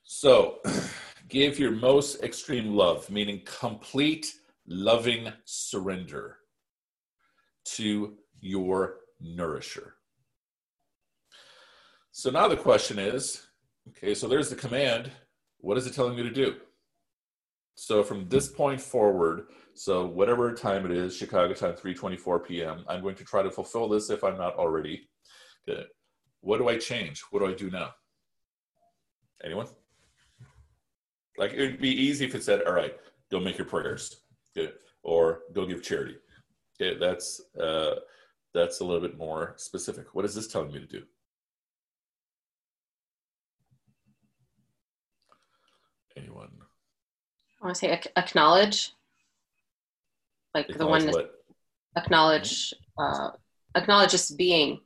So 0.03 0.59
give 1.29 1.59
your 1.59 1.71
most 1.73 2.23
extreme 2.23 2.75
love, 2.75 3.09
meaning 3.11 3.42
complete 3.45 4.35
loving 4.66 5.33
surrender 5.45 6.38
to 7.64 8.16
your 8.40 8.97
nourisher. 9.21 9.95
So 12.11 12.31
now 12.31 12.49
the 12.49 12.57
question 12.57 12.99
is 12.99 13.47
Okay, 13.88 14.14
so 14.14 14.29
there's 14.29 14.51
the 14.51 14.57
command. 14.57 15.11
What 15.59 15.77
is 15.79 15.87
it 15.87 15.95
telling 15.95 16.16
me 16.16 16.23
to 16.23 16.31
do? 16.31 16.57
So 17.75 18.03
from 18.03 18.29
this 18.29 18.49
point 18.49 18.81
forward, 18.81 19.47
so 19.75 20.07
whatever 20.07 20.53
time 20.53 20.85
it 20.85 20.92
is, 20.92 21.16
Chicago 21.16 21.55
time, 21.55 21.75
3:24 21.75 22.47
p.m., 22.47 22.85
I'm 22.88 23.03
going 23.03 23.16
to 23.16 23.25
try 23.25 23.42
to 23.42 23.51
fulfill 23.51 23.88
this 23.88 24.11
if 24.11 24.23
I'm 24.23 24.37
not 24.37 24.57
already. 24.57 25.09
Okay. 25.68 25.85
What 26.40 26.59
do 26.59 26.68
I 26.68 26.77
change? 26.77 27.23
What 27.31 27.40
do 27.40 27.47
I 27.47 27.55
do 27.55 27.71
now? 27.71 27.90
Anyone? 29.42 29.68
Like 31.38 31.53
it 31.53 31.61
would 31.61 31.81
be 31.81 31.90
easy 31.90 32.25
if 32.25 32.35
it 32.35 32.45
said, 32.45 32.62
"All 32.62 32.73
right, 32.73 32.95
go 33.31 33.40
make 33.40 33.57
your 33.57 33.66
prayers," 33.66 34.23
okay, 34.57 34.73
or 35.03 35.40
go 35.55 35.64
give 35.64 35.83
charity. 35.83 36.16
Okay, 36.81 36.99
that's 36.99 37.40
uh, 37.59 37.95
that's 38.53 38.81
a 38.81 38.85
little 38.85 39.01
bit 39.01 39.16
more 39.16 39.55
specific. 39.57 40.14
What 40.14 40.25
is 40.25 40.35
this 40.35 40.49
telling 40.49 40.73
me 40.73 40.81
to 40.81 40.87
do? 40.87 41.03
Anyone? 46.16 46.51
I 47.61 47.64
want 47.64 47.77
to 47.77 47.79
say 47.79 48.01
acknowledge, 48.16 48.92
like 50.55 50.68
acknowledge 50.68 51.03
the 51.05 51.11
one 51.11 51.25
that 51.25 51.31
acknowledge 51.96 52.75
uh, 52.98 53.31
acknowledge 53.75 54.11
just 54.11 54.37
being 54.37 54.81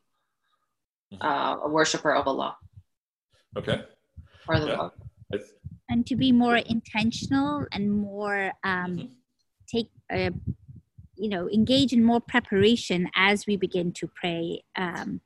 mm-hmm. 1.13 1.27
uh, 1.27 1.65
a 1.65 1.69
worshiper 1.69 2.15
of 2.15 2.27
Allah. 2.27 2.57
Okay. 3.57 3.83
Or 4.49 4.61
the 4.61 4.67
yeah. 4.67 4.77
love. 4.77 4.93
And 5.89 6.05
to 6.07 6.17
be 6.17 6.33
more 6.33 6.57
intentional 6.57 7.65
and 7.71 7.93
more 7.93 8.53
um, 8.65 8.97
mm-hmm. 8.97 9.07
take, 9.69 9.89
uh, 10.13 10.31
you 11.15 11.29
know, 11.29 11.49
engage 11.49 11.93
in 11.93 12.03
more 12.05 12.21
preparation 12.21 13.09
as 13.15 13.47
we 13.47 13.57
begin 13.57 13.93
to 13.93 14.09
pray. 14.09 14.65
Um, 14.77 15.21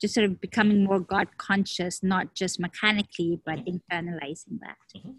just 0.00 0.14
sort 0.14 0.26
of 0.26 0.40
becoming 0.40 0.84
more 0.84 1.00
God 1.00 1.28
conscious, 1.38 2.02
not 2.02 2.34
just 2.34 2.60
mechanically, 2.60 3.40
but 3.46 3.60
mm-hmm. 3.60 3.76
internalizing 3.76 4.60
that. 4.60 4.76
Mm-hmm. 4.94 5.10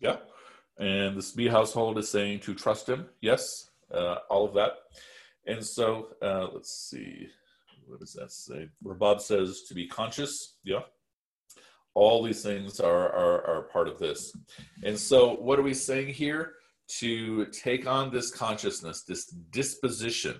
Yeah. 0.00 0.16
And 0.78 1.16
the 1.16 1.22
Sbi 1.22 1.50
household 1.50 1.98
is 1.98 2.10
saying 2.10 2.40
to 2.40 2.54
trust 2.54 2.88
him. 2.88 3.06
Yes, 3.20 3.70
uh, 3.92 4.16
all 4.28 4.44
of 4.46 4.54
that. 4.54 4.72
And 5.46 5.64
so 5.64 6.08
uh, 6.22 6.48
let's 6.52 6.72
see. 6.72 7.28
What 7.86 8.00
does 8.00 8.12
that 8.14 8.32
say? 8.32 8.68
Bob 8.82 9.20
says 9.20 9.62
to 9.68 9.74
be 9.74 9.86
conscious. 9.86 10.56
Yeah. 10.64 10.80
All 11.94 12.22
these 12.22 12.42
things 12.42 12.78
are, 12.80 13.08
are, 13.10 13.46
are 13.46 13.62
part 13.62 13.88
of 13.88 13.98
this. 13.98 14.36
And 14.82 14.98
so, 14.98 15.34
what 15.36 15.58
are 15.58 15.62
we 15.62 15.72
saying 15.72 16.08
here? 16.08 16.54
To 16.98 17.46
take 17.46 17.86
on 17.86 18.12
this 18.12 18.30
consciousness, 18.30 19.02
this 19.02 19.26
disposition 19.26 20.36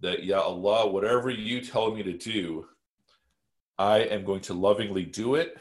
that, 0.00 0.24
yeah, 0.24 0.38
Allah, 0.38 0.90
whatever 0.90 1.30
you 1.30 1.60
tell 1.60 1.94
me 1.94 2.02
to 2.04 2.16
do, 2.16 2.66
I 3.76 3.98
am 3.98 4.24
going 4.24 4.40
to 4.42 4.54
lovingly 4.54 5.04
do 5.04 5.34
it 5.34 5.58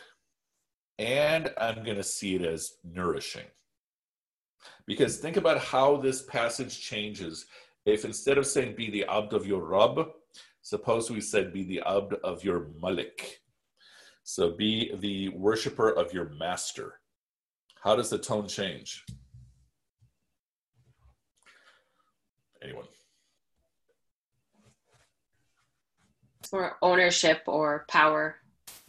and 0.99 1.51
I'm 1.57 1.83
going 1.83 1.97
to 1.97 2.03
see 2.03 2.35
it 2.35 2.41
as 2.41 2.73
nourishing. 2.83 3.45
Because 4.85 5.17
think 5.17 5.37
about 5.37 5.59
how 5.59 5.97
this 5.97 6.21
passage 6.21 6.79
changes. 6.79 7.45
If 7.85 8.05
instead 8.05 8.37
of 8.37 8.45
saying 8.45 8.75
be 8.75 8.89
the 8.89 9.05
abd 9.05 9.33
of 9.33 9.45
your 9.45 9.65
Rabb, 9.65 10.07
suppose 10.61 11.09
we 11.09 11.21
said 11.21 11.53
be 11.53 11.63
the 11.63 11.81
abd 11.85 12.13
of 12.23 12.43
your 12.43 12.67
Malik. 12.81 13.41
So 14.23 14.51
be 14.51 14.93
the 14.95 15.29
worshiper 15.29 15.89
of 15.89 16.13
your 16.13 16.29
master. 16.29 16.99
How 17.81 17.95
does 17.95 18.09
the 18.09 18.17
tone 18.17 18.47
change? 18.47 19.03
Anyone? 22.61 22.85
More 26.53 26.77
ownership 26.81 27.41
or 27.47 27.85
power 27.89 28.37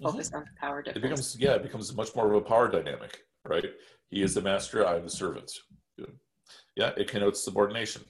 focus 0.04 0.28
mm-hmm. 0.28 0.38
on 0.38 0.44
power 0.60 0.82
difference. 0.82 0.98
It 0.98 1.08
becomes 1.08 1.36
yeah, 1.38 1.54
it 1.54 1.62
becomes 1.62 1.94
much 1.94 2.14
more 2.14 2.32
of 2.32 2.34
a 2.34 2.40
power 2.40 2.68
dynamic, 2.68 3.18
right? 3.44 3.64
He 4.10 4.22
is 4.22 4.34
the 4.34 4.42
master, 4.42 4.86
I 4.86 4.96
am 4.96 5.04
the 5.04 5.10
servant. 5.10 5.50
Yeah, 6.76 6.90
it 6.96 7.08
connotes 7.08 7.44
subordination. 7.44 8.02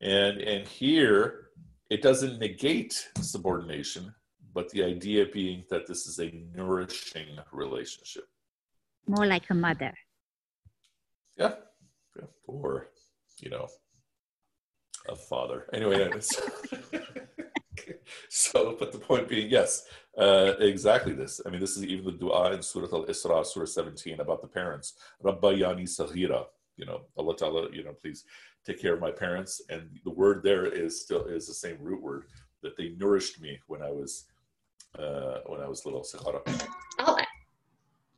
And 0.00 0.38
and 0.38 0.66
here 0.66 1.50
it 1.90 2.02
doesn't 2.02 2.38
negate 2.38 3.08
subordination, 3.20 4.14
but 4.54 4.70
the 4.70 4.84
idea 4.84 5.26
being 5.26 5.64
that 5.70 5.86
this 5.86 6.06
is 6.06 6.20
a 6.20 6.30
nourishing 6.54 7.38
relationship. 7.52 8.24
More 9.08 9.26
like 9.26 9.50
a 9.50 9.54
mother. 9.54 9.92
Yeah. 11.36 11.54
yeah. 12.16 12.26
Or, 12.46 12.90
you 13.38 13.50
know, 13.50 13.66
a 15.08 15.16
father. 15.16 15.66
Anyway, 15.72 16.08
so, 18.28 18.76
but 18.78 18.92
the 18.92 18.98
point 18.98 19.28
being, 19.28 19.50
yes, 19.50 19.86
uh, 20.18 20.54
exactly 20.58 21.12
this. 21.12 21.40
I 21.46 21.50
mean, 21.50 21.60
this 21.60 21.76
is 21.76 21.84
even 21.84 22.04
the 22.04 22.12
dua 22.12 22.52
in 22.52 22.62
Surah 22.62 22.88
Al 22.92 23.06
Isra, 23.06 23.44
Surah 23.44 23.66
17, 23.66 24.20
about 24.20 24.42
the 24.42 24.48
parents. 24.48 24.94
Rabbayani 25.24 25.84
Saghira, 25.84 26.46
you 26.76 26.86
know, 26.86 27.02
Allah 27.16 27.36
Ta'ala, 27.36 27.68
you 27.72 27.84
know, 27.84 27.92
please 27.92 28.24
take 28.64 28.80
care 28.80 28.94
of 28.94 29.00
my 29.00 29.10
parents. 29.10 29.62
And 29.68 29.88
the 30.04 30.10
word 30.10 30.42
there 30.42 30.66
is 30.66 31.00
still 31.00 31.24
is 31.26 31.46
the 31.46 31.54
same 31.54 31.78
root 31.80 32.02
word 32.02 32.24
that 32.62 32.76
they 32.76 32.90
nourished 32.98 33.40
me 33.40 33.58
when 33.66 33.82
I 33.82 33.90
was 33.90 34.26
uh, 34.98 35.38
when 35.46 35.60
I 35.60 35.68
was 35.68 35.84
little. 35.84 36.04
Oh, 36.98 37.18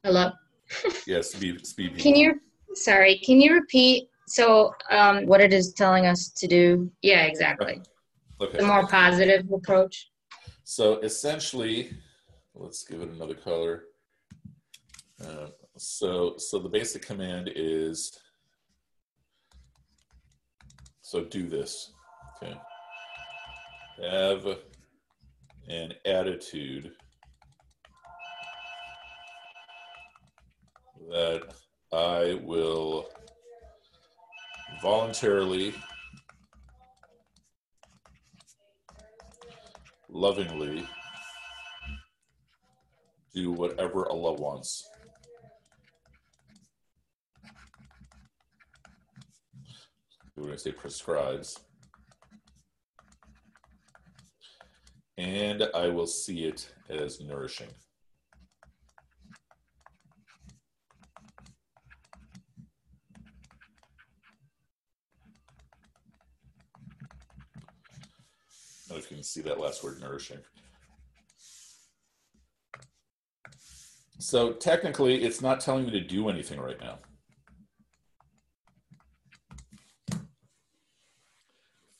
hello. 0.04 0.30
yes. 1.06 1.34
Can 1.34 2.16
you? 2.16 2.40
Sorry, 2.74 3.18
can 3.18 3.40
you 3.40 3.52
repeat? 3.52 4.08
So, 4.26 4.74
um, 4.90 5.26
what 5.26 5.40
it 5.40 5.52
is 5.52 5.74
telling 5.74 6.06
us 6.06 6.30
to 6.30 6.46
do? 6.46 6.90
Yeah, 7.02 7.24
exactly. 7.24 7.82
Okay. 8.42 8.58
The 8.58 8.66
more 8.66 8.88
positive 8.88 9.48
approach. 9.52 10.10
So 10.64 10.98
essentially, 10.98 11.92
let's 12.56 12.82
give 12.82 13.00
it 13.00 13.10
another 13.10 13.34
color. 13.34 13.84
Uh, 15.24 15.46
so, 15.78 16.34
so 16.38 16.58
the 16.58 16.68
basic 16.68 17.06
command 17.06 17.52
is, 17.54 18.18
so 21.02 21.22
do 21.24 21.48
this, 21.48 21.92
okay. 22.42 22.56
Have 24.02 24.58
an 25.68 25.94
attitude 26.04 26.90
that 31.10 31.42
I 31.92 32.40
will 32.42 33.08
voluntarily 34.82 35.74
lovingly 40.12 40.86
do 43.34 43.50
whatever 43.50 44.08
Allah 44.08 44.34
wants. 44.34 44.86
We're 50.36 50.44
going 50.44 50.56
to 50.56 50.62
say 50.62 50.72
prescribes. 50.72 51.58
And 55.16 55.64
I 55.74 55.88
will 55.88 56.06
see 56.06 56.44
it 56.44 56.72
as 56.90 57.20
nourishing. 57.20 57.68
If 68.96 69.10
you 69.10 69.16
can 69.16 69.24
see 69.24 69.40
that 69.42 69.60
last 69.60 69.82
word, 69.82 70.00
nourishing. 70.00 70.38
So 74.18 74.52
technically, 74.52 75.24
it's 75.24 75.40
not 75.40 75.60
telling 75.60 75.84
me 75.84 75.90
to 75.92 76.00
do 76.00 76.28
anything 76.28 76.60
right 76.60 76.80
now. 76.80 76.98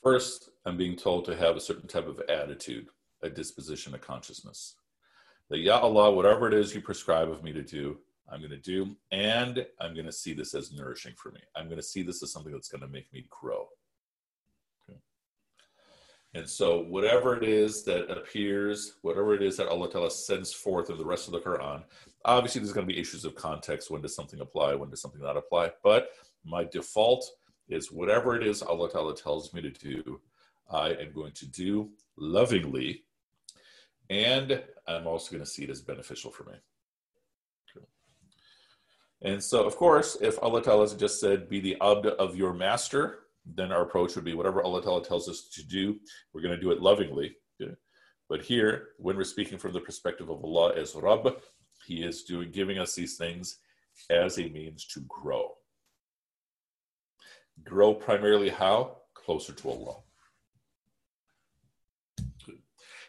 First, 0.03 0.51
I'm 0.65 0.77
being 0.77 0.97
told 0.97 1.25
to 1.27 1.37
have 1.37 1.57
a 1.57 1.61
certain 1.61 1.89
type 1.89 2.07
of 2.07 2.21
attitude, 2.29 2.87
a 3.23 3.31
disposition, 3.31 3.95
a 3.95 3.99
consciousness. 3.99 4.77
That, 5.49 5.59
Ya 5.59 5.79
Allah, 5.79 6.13
whatever 6.13 6.49
it 6.49 6.55
is 6.55 6.75
you 6.75 6.81
prescribe 6.81 7.31
of 7.31 7.43
me 7.43 7.53
to 7.53 7.63
do, 7.63 7.99
I'm 8.31 8.41
going 8.41 8.51
to 8.51 8.57
do, 8.57 8.97
and 9.11 9.67
I'm 9.81 9.95
going 9.95 10.07
to 10.07 10.13
see 10.13 10.33
this 10.33 10.55
as 10.55 10.73
nourishing 10.73 11.15
for 11.17 11.33
me. 11.33 11.41
I'm 11.57 11.67
going 11.67 11.77
to 11.77 11.83
see 11.83 12.03
this 12.03 12.23
as 12.23 12.33
something 12.33 12.53
that's 12.53 12.69
going 12.69 12.81
to 12.81 12.89
make 12.89 13.13
me 13.13 13.27
grow. 13.29 13.67
And 16.35 16.49
so, 16.49 16.81
whatever 16.85 17.37
it 17.37 17.45
is 17.45 17.85
that 17.85 18.11
appears, 18.11 18.95
whatever 19.03 19.35
it 19.35 19.42
is 19.42 19.57
that 19.59 19.68
Allah 19.68 19.90
Ta'ala 19.90 20.11
sends 20.11 20.53
forth 20.53 20.88
in 20.88 20.97
the 20.97 21.05
rest 21.05 21.29
of 21.29 21.33
the 21.33 21.40
Quran, 21.40 21.83
obviously 22.25 22.61
there's 22.61 22.73
going 22.73 22.87
to 22.87 22.92
be 22.92 22.99
issues 22.99 23.27
of 23.27 23.35
context. 23.35 23.90
When 23.90 24.01
does 24.01 24.14
something 24.14 24.40
apply? 24.40 24.75
When 24.75 24.88
does 24.88 25.03
something 25.03 25.21
not 25.21 25.37
apply? 25.37 25.73
But 25.83 26.09
my 26.45 26.64
default 26.64 27.31
is 27.68 27.92
whatever 27.92 28.35
it 28.35 28.47
is 28.47 28.62
Allah 28.62 28.90
Ta'ala 28.90 29.14
tells 29.14 29.53
me 29.53 29.61
to 29.61 29.71
do, 29.71 30.21
I 30.71 30.90
am 30.95 31.12
going 31.12 31.33
to 31.33 31.47
do 31.47 31.90
lovingly. 32.16 33.05
And 34.09 34.62
I'm 34.87 35.07
also 35.07 35.33
going 35.33 35.45
to 35.45 35.51
see 35.51 35.64
it 35.64 35.71
as 35.71 35.83
beneficial 35.83 36.31
for 36.31 36.45
me. 36.45 36.55
And 39.25 39.42
so, 39.42 39.64
of 39.64 39.77
course, 39.77 40.16
if 40.21 40.42
Allah 40.42 40.62
Ta'ala 40.62 40.97
just 40.97 41.21
said, 41.21 41.49
be 41.49 41.61
the 41.61 41.77
abd 41.81 42.07
of 42.07 42.35
your 42.37 42.53
master, 42.53 43.21
then 43.45 43.73
our 43.73 43.83
approach 43.83 44.15
would 44.15 44.25
be 44.25 44.35
whatever 44.35 44.63
Allah 44.63 44.83
Ta'ala 44.83 45.05
tells 45.05 45.29
us 45.29 45.49
to 45.55 45.67
do, 45.67 45.99
we're 46.33 46.43
going 46.43 46.55
to 46.55 46.61
do 46.61 46.71
it 46.71 46.81
lovingly. 46.81 47.37
But 48.29 48.43
here, 48.43 48.91
when 48.99 49.17
we're 49.17 49.25
speaking 49.25 49.59
from 49.59 49.73
the 49.73 49.81
perspective 49.81 50.31
of 50.31 50.43
Allah 50.43 50.75
as 50.75 50.95
Rabb, 50.95 51.37
He 51.87 52.03
is 52.03 52.23
doing 52.23 52.51
giving 52.51 52.79
us 52.79 52.95
these 52.95 53.17
things 53.17 53.59
as 54.09 54.39
a 54.39 54.49
means 54.49 54.87
to 54.87 55.01
grow. 55.01 55.53
Grow 57.65 57.95
primarily 57.95 58.49
how? 58.49 58.97
Closer 59.15 59.53
to 59.53 59.71
Allah. 59.71 59.97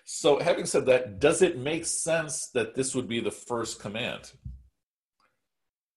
So, 0.03 0.39
having 0.39 0.65
said 0.65 0.85
that, 0.87 1.19
does 1.19 1.41
it 1.41 1.57
make 1.57 1.85
sense 1.85 2.49
that 2.53 2.75
this 2.75 2.93
would 2.93 3.07
be 3.07 3.21
the 3.21 3.31
first 3.31 3.79
command? 3.79 4.31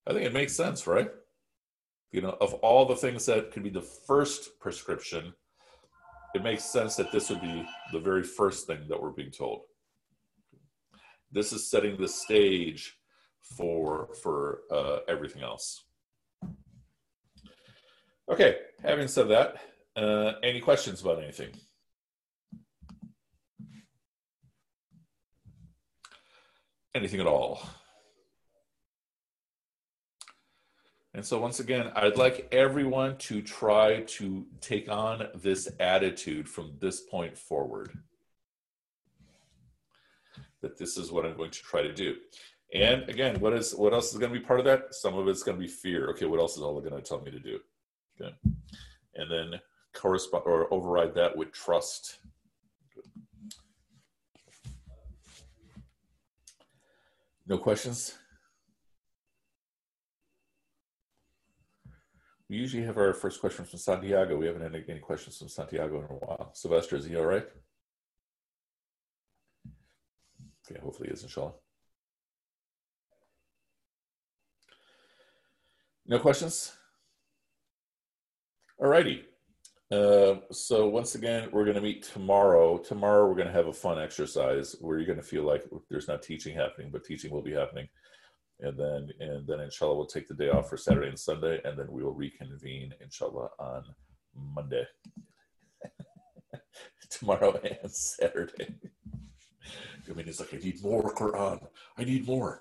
I 0.06 0.12
think 0.12 0.24
it 0.24 0.32
makes 0.32 0.54
sense, 0.54 0.86
right? 0.86 1.10
You 2.12 2.20
know, 2.20 2.36
of 2.40 2.54
all 2.54 2.86
the 2.86 2.96
things 2.96 3.26
that 3.26 3.50
could 3.50 3.62
be 3.62 3.70
the 3.70 3.82
first 3.82 4.58
prescription, 4.60 5.32
it 6.34 6.42
makes 6.42 6.64
sense 6.64 6.96
that 6.96 7.12
this 7.12 7.30
would 7.30 7.40
be 7.40 7.66
the 7.92 8.00
very 8.00 8.22
first 8.22 8.66
thing 8.66 8.80
that 8.88 9.00
we're 9.00 9.10
being 9.10 9.30
told. 9.30 9.62
This 11.32 11.52
is 11.52 11.70
setting 11.70 11.96
the 11.96 12.08
stage 12.08 12.98
for 13.56 14.14
for 14.22 14.60
uh, 14.70 14.98
everything 15.08 15.42
else. 15.42 15.84
Okay, 18.30 18.56
having 18.82 19.08
said 19.08 19.28
that, 19.28 19.56
uh, 19.96 20.32
any 20.42 20.60
questions 20.60 21.00
about 21.00 21.22
anything? 21.22 21.50
Anything 26.94 27.20
at 27.20 27.26
all? 27.26 27.60
And 31.16 31.24
so, 31.24 31.40
once 31.40 31.60
again, 31.60 31.90
I'd 31.96 32.18
like 32.18 32.46
everyone 32.52 33.16
to 33.20 33.40
try 33.40 34.02
to 34.02 34.46
take 34.60 34.90
on 34.90 35.28
this 35.34 35.66
attitude 35.80 36.46
from 36.46 36.74
this 36.78 37.00
point 37.00 37.38
forward. 37.38 37.98
that 40.60 40.76
this 40.76 40.98
is 40.98 41.10
what 41.10 41.24
I'm 41.24 41.36
going 41.36 41.50
to 41.50 41.62
try 41.62 41.80
to 41.80 41.92
do. 41.92 42.16
And 42.74 43.08
again, 43.08 43.40
what 43.40 43.54
is 43.54 43.74
what 43.74 43.94
else 43.94 44.12
is 44.12 44.18
going 44.18 44.30
to 44.30 44.38
be 44.38 44.44
part 44.44 44.60
of 44.60 44.66
that? 44.66 44.94
Some 44.94 45.14
of 45.16 45.26
it's 45.26 45.42
going 45.42 45.56
to 45.56 45.60
be 45.60 45.68
fear. 45.68 46.10
Okay, 46.10 46.26
what 46.26 46.38
else 46.38 46.58
is 46.58 46.62
Allah 46.62 46.82
going 46.82 47.00
to 47.02 47.08
tell 47.08 47.22
me 47.22 47.30
to 47.30 47.40
do? 47.40 47.60
Okay, 48.20 48.34
and 49.14 49.30
then 49.30 49.58
correspond 49.94 50.42
or 50.44 50.72
override 50.72 51.14
that 51.14 51.34
with 51.34 51.50
trust. 51.50 52.18
No 57.46 57.56
questions? 57.56 58.18
We 62.48 62.56
usually 62.56 62.84
have 62.84 62.96
our 62.96 63.12
first 63.12 63.40
question 63.40 63.64
from 63.64 63.78
Santiago. 63.78 64.36
We 64.36 64.46
haven't 64.46 64.62
had 64.62 64.84
any 64.88 65.00
questions 65.00 65.38
from 65.38 65.48
Santiago 65.48 65.98
in 65.98 66.04
a 66.04 66.18
while. 66.18 66.50
Sylvester, 66.54 66.96
is 66.96 67.04
he 67.04 67.16
all 67.16 67.26
right? 67.26 67.46
Okay, 70.70 70.80
hopefully 70.80 71.08
he 71.08 71.14
is, 71.14 71.22
inshallah. 71.22 71.54
No 76.06 76.20
questions? 76.20 76.72
All 78.78 78.88
righty. 78.88 79.24
Uh, 79.90 80.36
so 80.52 80.88
once 80.88 81.16
again, 81.16 81.48
we're 81.52 81.64
going 81.64 81.76
to 81.76 81.80
meet 81.80 82.04
tomorrow. 82.04 82.78
Tomorrow, 82.78 83.28
we're 83.28 83.34
going 83.34 83.46
to 83.46 83.52
have 83.52 83.66
a 83.66 83.72
fun 83.72 84.00
exercise 84.00 84.76
where 84.80 84.98
you're 84.98 85.06
going 85.06 85.18
to 85.18 85.24
feel 85.24 85.42
like 85.42 85.64
there's 85.88 86.08
not 86.08 86.22
teaching 86.22 86.54
happening, 86.54 86.90
but 86.92 87.04
teaching 87.04 87.32
will 87.32 87.42
be 87.42 87.52
happening 87.52 87.88
and 88.60 88.78
then 88.78 89.10
and 89.20 89.46
then 89.46 89.60
inshallah 89.60 89.96
we'll 89.96 90.06
take 90.06 90.28
the 90.28 90.34
day 90.34 90.48
off 90.48 90.68
for 90.68 90.76
Saturday 90.76 91.08
and 91.08 91.18
Sunday, 91.18 91.60
and 91.64 91.78
then 91.78 91.86
we 91.90 92.02
will 92.02 92.14
reconvene 92.14 92.92
inshallah 93.00 93.48
on 93.58 93.84
Monday, 94.34 94.84
tomorrow 97.10 97.58
and 97.82 97.90
Saturday. 97.90 98.74
I 100.08 100.12
mean, 100.12 100.28
it's 100.28 100.40
like 100.40 100.54
I 100.54 100.58
need 100.58 100.82
more 100.82 101.14
Quran. 101.14 101.66
I 101.98 102.04
need 102.04 102.26
more. 102.26 102.60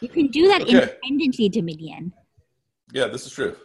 You 0.00 0.08
can 0.08 0.26
do 0.26 0.48
that 0.48 0.62
okay. 0.62 0.72
independently, 0.72 1.48
Dominion. 1.48 2.12
Yeah, 2.92 3.06
this 3.06 3.24
is 3.24 3.32
true. 3.32 3.56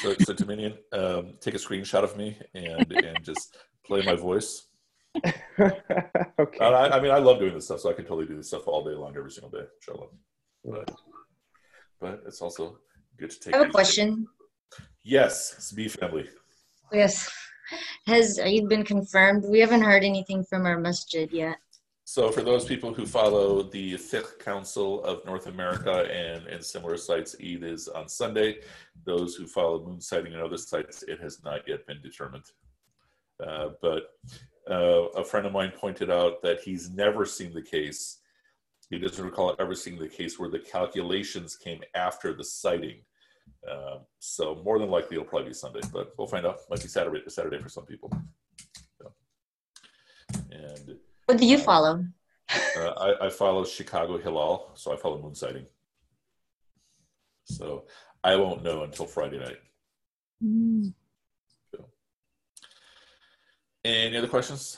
So, 0.00 0.14
so 0.20 0.32
Dominion, 0.32 0.74
um, 0.92 1.34
take 1.40 1.54
a 1.54 1.58
screenshot 1.58 2.04
of 2.04 2.16
me 2.16 2.38
and 2.54 2.92
and 2.92 3.24
just 3.24 3.56
play 3.84 4.02
my 4.02 4.14
voice 4.14 4.67
okay. 5.60 6.58
I, 6.60 6.88
I, 6.96 7.00
mean, 7.00 7.10
I 7.10 7.18
love 7.18 7.38
doing 7.38 7.54
this 7.54 7.64
stuff, 7.64 7.80
so 7.80 7.90
I 7.90 7.92
can 7.92 8.04
totally 8.04 8.26
do 8.26 8.36
this 8.36 8.48
stuff 8.48 8.66
all 8.66 8.84
day 8.84 8.94
long, 8.94 9.16
every 9.16 9.30
single 9.30 9.50
day. 9.50 9.66
Inshallah. 9.76 10.08
But, 10.64 10.94
but 12.00 12.22
it's 12.26 12.42
also 12.42 12.78
good 13.16 13.30
to 13.30 13.40
take. 13.40 13.54
I 13.54 13.58
have 13.58 13.68
a 13.68 13.70
question. 13.70 14.26
Yes, 15.02 15.54
it's 15.56 15.72
B 15.72 15.88
family. 15.88 16.28
Yes. 16.92 17.30
Has 18.06 18.38
Eid 18.38 18.68
been 18.68 18.84
confirmed? 18.84 19.44
We 19.44 19.60
haven't 19.60 19.82
heard 19.82 20.04
anything 20.04 20.44
from 20.44 20.64
our 20.66 20.78
masjid 20.78 21.30
yet. 21.30 21.56
So, 22.04 22.30
for 22.32 22.40
those 22.40 22.64
people 22.64 22.94
who 22.94 23.04
follow 23.04 23.62
the 23.62 23.94
Fiqh 23.94 24.38
Council 24.38 25.04
of 25.04 25.22
North 25.26 25.46
America 25.46 26.10
and, 26.10 26.46
and 26.46 26.64
similar 26.64 26.96
sites, 26.96 27.36
Eid 27.38 27.62
is 27.62 27.86
on 27.88 28.08
Sunday. 28.08 28.60
Those 29.04 29.34
who 29.34 29.46
follow 29.46 29.84
moon 29.84 30.00
sighting 30.00 30.32
and 30.32 30.42
other 30.42 30.56
sites, 30.56 31.02
it 31.02 31.20
has 31.20 31.44
not 31.44 31.68
yet 31.68 31.86
been 31.86 32.00
determined. 32.00 32.44
Uh, 33.46 33.70
but 33.82 34.14
uh, 34.70 35.08
a 35.16 35.24
friend 35.24 35.46
of 35.46 35.52
mine 35.52 35.72
pointed 35.76 36.10
out 36.10 36.42
that 36.42 36.60
he's 36.60 36.90
never 36.90 37.24
seen 37.24 37.52
the 37.52 37.62
case. 37.62 38.18
He 38.90 38.98
doesn't 38.98 39.24
recall 39.24 39.54
ever 39.58 39.74
seeing 39.74 39.98
the 39.98 40.08
case 40.08 40.38
where 40.38 40.50
the 40.50 40.58
calculations 40.58 41.56
came 41.56 41.82
after 41.94 42.32
the 42.34 42.44
sighting. 42.44 43.02
Uh, 43.70 43.98
so 44.18 44.60
more 44.64 44.78
than 44.78 44.90
likely 44.90 45.16
it'll 45.16 45.28
probably 45.28 45.48
be 45.48 45.54
Sunday, 45.54 45.80
but 45.92 46.12
we'll 46.16 46.26
find 46.26 46.46
out. 46.46 46.58
Might 46.70 46.82
be 46.82 46.88
Saturday, 46.88 47.22
Saturday 47.28 47.58
for 47.58 47.68
some 47.68 47.84
people. 47.84 48.10
So, 48.98 49.12
and 50.50 50.96
what 51.26 51.38
do 51.38 51.46
you 51.46 51.56
uh, 51.56 51.60
follow? 51.60 52.04
Uh, 52.76 52.88
I, 52.88 53.26
I, 53.26 53.30
follow 53.30 53.64
Chicago 53.64 54.16
Hilal, 54.16 54.70
so 54.74 54.92
I 54.92 54.96
follow 54.96 55.20
moon 55.20 55.34
sighting. 55.34 55.66
So 57.44 57.84
I 58.24 58.36
won't 58.36 58.62
know 58.62 58.84
until 58.84 59.04
Friday 59.04 59.38
night. 59.38 59.58
Mm. 60.42 60.94
Any 63.88 64.18
other 64.18 64.28
questions? 64.28 64.76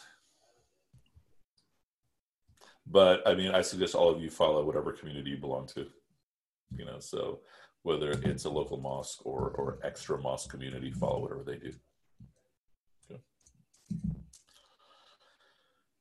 But 2.86 3.26
I 3.26 3.34
mean, 3.34 3.50
I 3.50 3.60
suggest 3.60 3.96
all 3.96 4.08
of 4.08 4.22
you 4.22 4.30
follow 4.30 4.64
whatever 4.64 4.92
community 4.92 5.30
you 5.30 5.36
belong 5.36 5.66
to. 5.74 5.86
You 6.76 6.84
know, 6.84 7.00
so 7.00 7.40
whether 7.82 8.10
it's 8.10 8.44
a 8.44 8.50
local 8.50 8.76
mosque 8.76 9.26
or 9.26 9.50
or 9.58 9.80
extra 9.82 10.16
mosque 10.20 10.48
community, 10.48 10.92
follow 10.92 11.20
whatever 11.20 11.42
they 11.42 11.56
do. 11.56 11.72
Okay. 13.10 13.20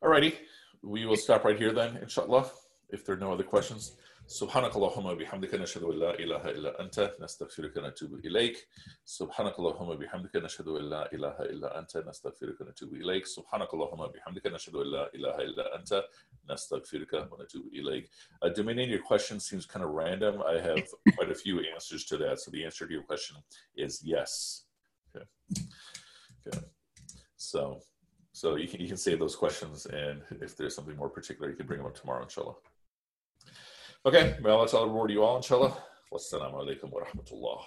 Alrighty, 0.04 0.36
we 0.84 1.06
will 1.08 1.16
stop 1.16 1.46
right 1.46 1.58
here 1.58 1.74
then, 1.74 1.98
inshallah. 1.98 2.52
If 2.90 3.06
there 3.06 3.16
are 3.16 3.20
no 3.20 3.34
other 3.34 3.44
questions. 3.44 3.96
سبحانك 4.29 4.77
اللهم 4.77 5.07
وبحمدك 5.07 5.55
نشهد 5.55 5.83
ان 5.83 5.99
لا 5.99 6.19
اله 6.19 6.51
الا 6.51 6.81
انت 6.81 7.17
نستغفرك 7.21 7.77
ونتوب 7.77 8.15
اليك 8.15 8.69
سبحانك 9.05 9.59
اللهم 9.59 9.89
وبحمدك 9.89 10.37
نشهد 10.37 10.69
ان 10.69 10.91
لا 10.91 11.13
اله 11.13 11.41
الا 11.41 11.79
انت 11.79 11.97
نستغفرك 11.97 12.61
ونتوب 12.61 12.95
اليك 12.95 13.27
سبحانك 13.27 13.75
اللهم 13.75 14.01
وبحمدك 14.01 14.47
نشهد 14.47 14.75
ان 14.75 14.87
لا 14.87 15.15
اله 15.15 15.37
الا 15.39 15.77
انت 15.77 16.05
نستغفرك 16.51 17.13
ونتوب 17.33 17.67
اليك 17.67 18.11
uh, 18.45 18.49
Dominion, 18.49 18.89
your 18.89 19.03
question 19.13 19.41
seems 19.41 19.67
kind 19.67 19.85
of 19.85 19.91
random. 19.91 20.43
I 20.43 20.59
have 20.69 20.87
quite 21.17 21.31
a 21.31 21.35
few 21.35 21.61
answers 21.75 22.05
to 22.11 22.17
that. 22.23 22.41
So 22.41 22.51
the 22.51 22.65
answer 22.65 22.87
to 22.87 22.93
your 22.93 23.03
question 23.03 23.37
is 23.77 24.03
yes. 24.05 24.65
Okay. 25.09 25.27
Okay. 26.47 26.59
So 27.37 27.81
so 28.33 28.57
you 28.57 28.69
can 28.69 28.81
you 28.81 28.89
can 28.89 28.97
save 29.07 29.19
those 29.25 29.37
questions 29.45 29.87
and 29.87 30.17
if 30.47 30.57
there's 30.57 30.75
something 30.75 30.97
more 30.97 31.13
particular, 31.19 31.47
you 31.51 31.57
can 31.57 31.67
bring 31.67 31.81
them 31.81 31.89
up 31.91 31.97
tomorrow, 32.01 32.23
inshallah. 32.23 32.57
Okay, 34.06 34.38
well, 34.42 34.60
let's 34.60 34.74
all 34.74 34.88
reward 34.88 35.12
you 35.12 35.24
all, 35.24 35.36
inshallah. 35.38 35.76
Wassalamu 36.14 36.54
alaikum 36.64 36.90
wa 36.90 37.02
rahmatullah. 37.04 37.62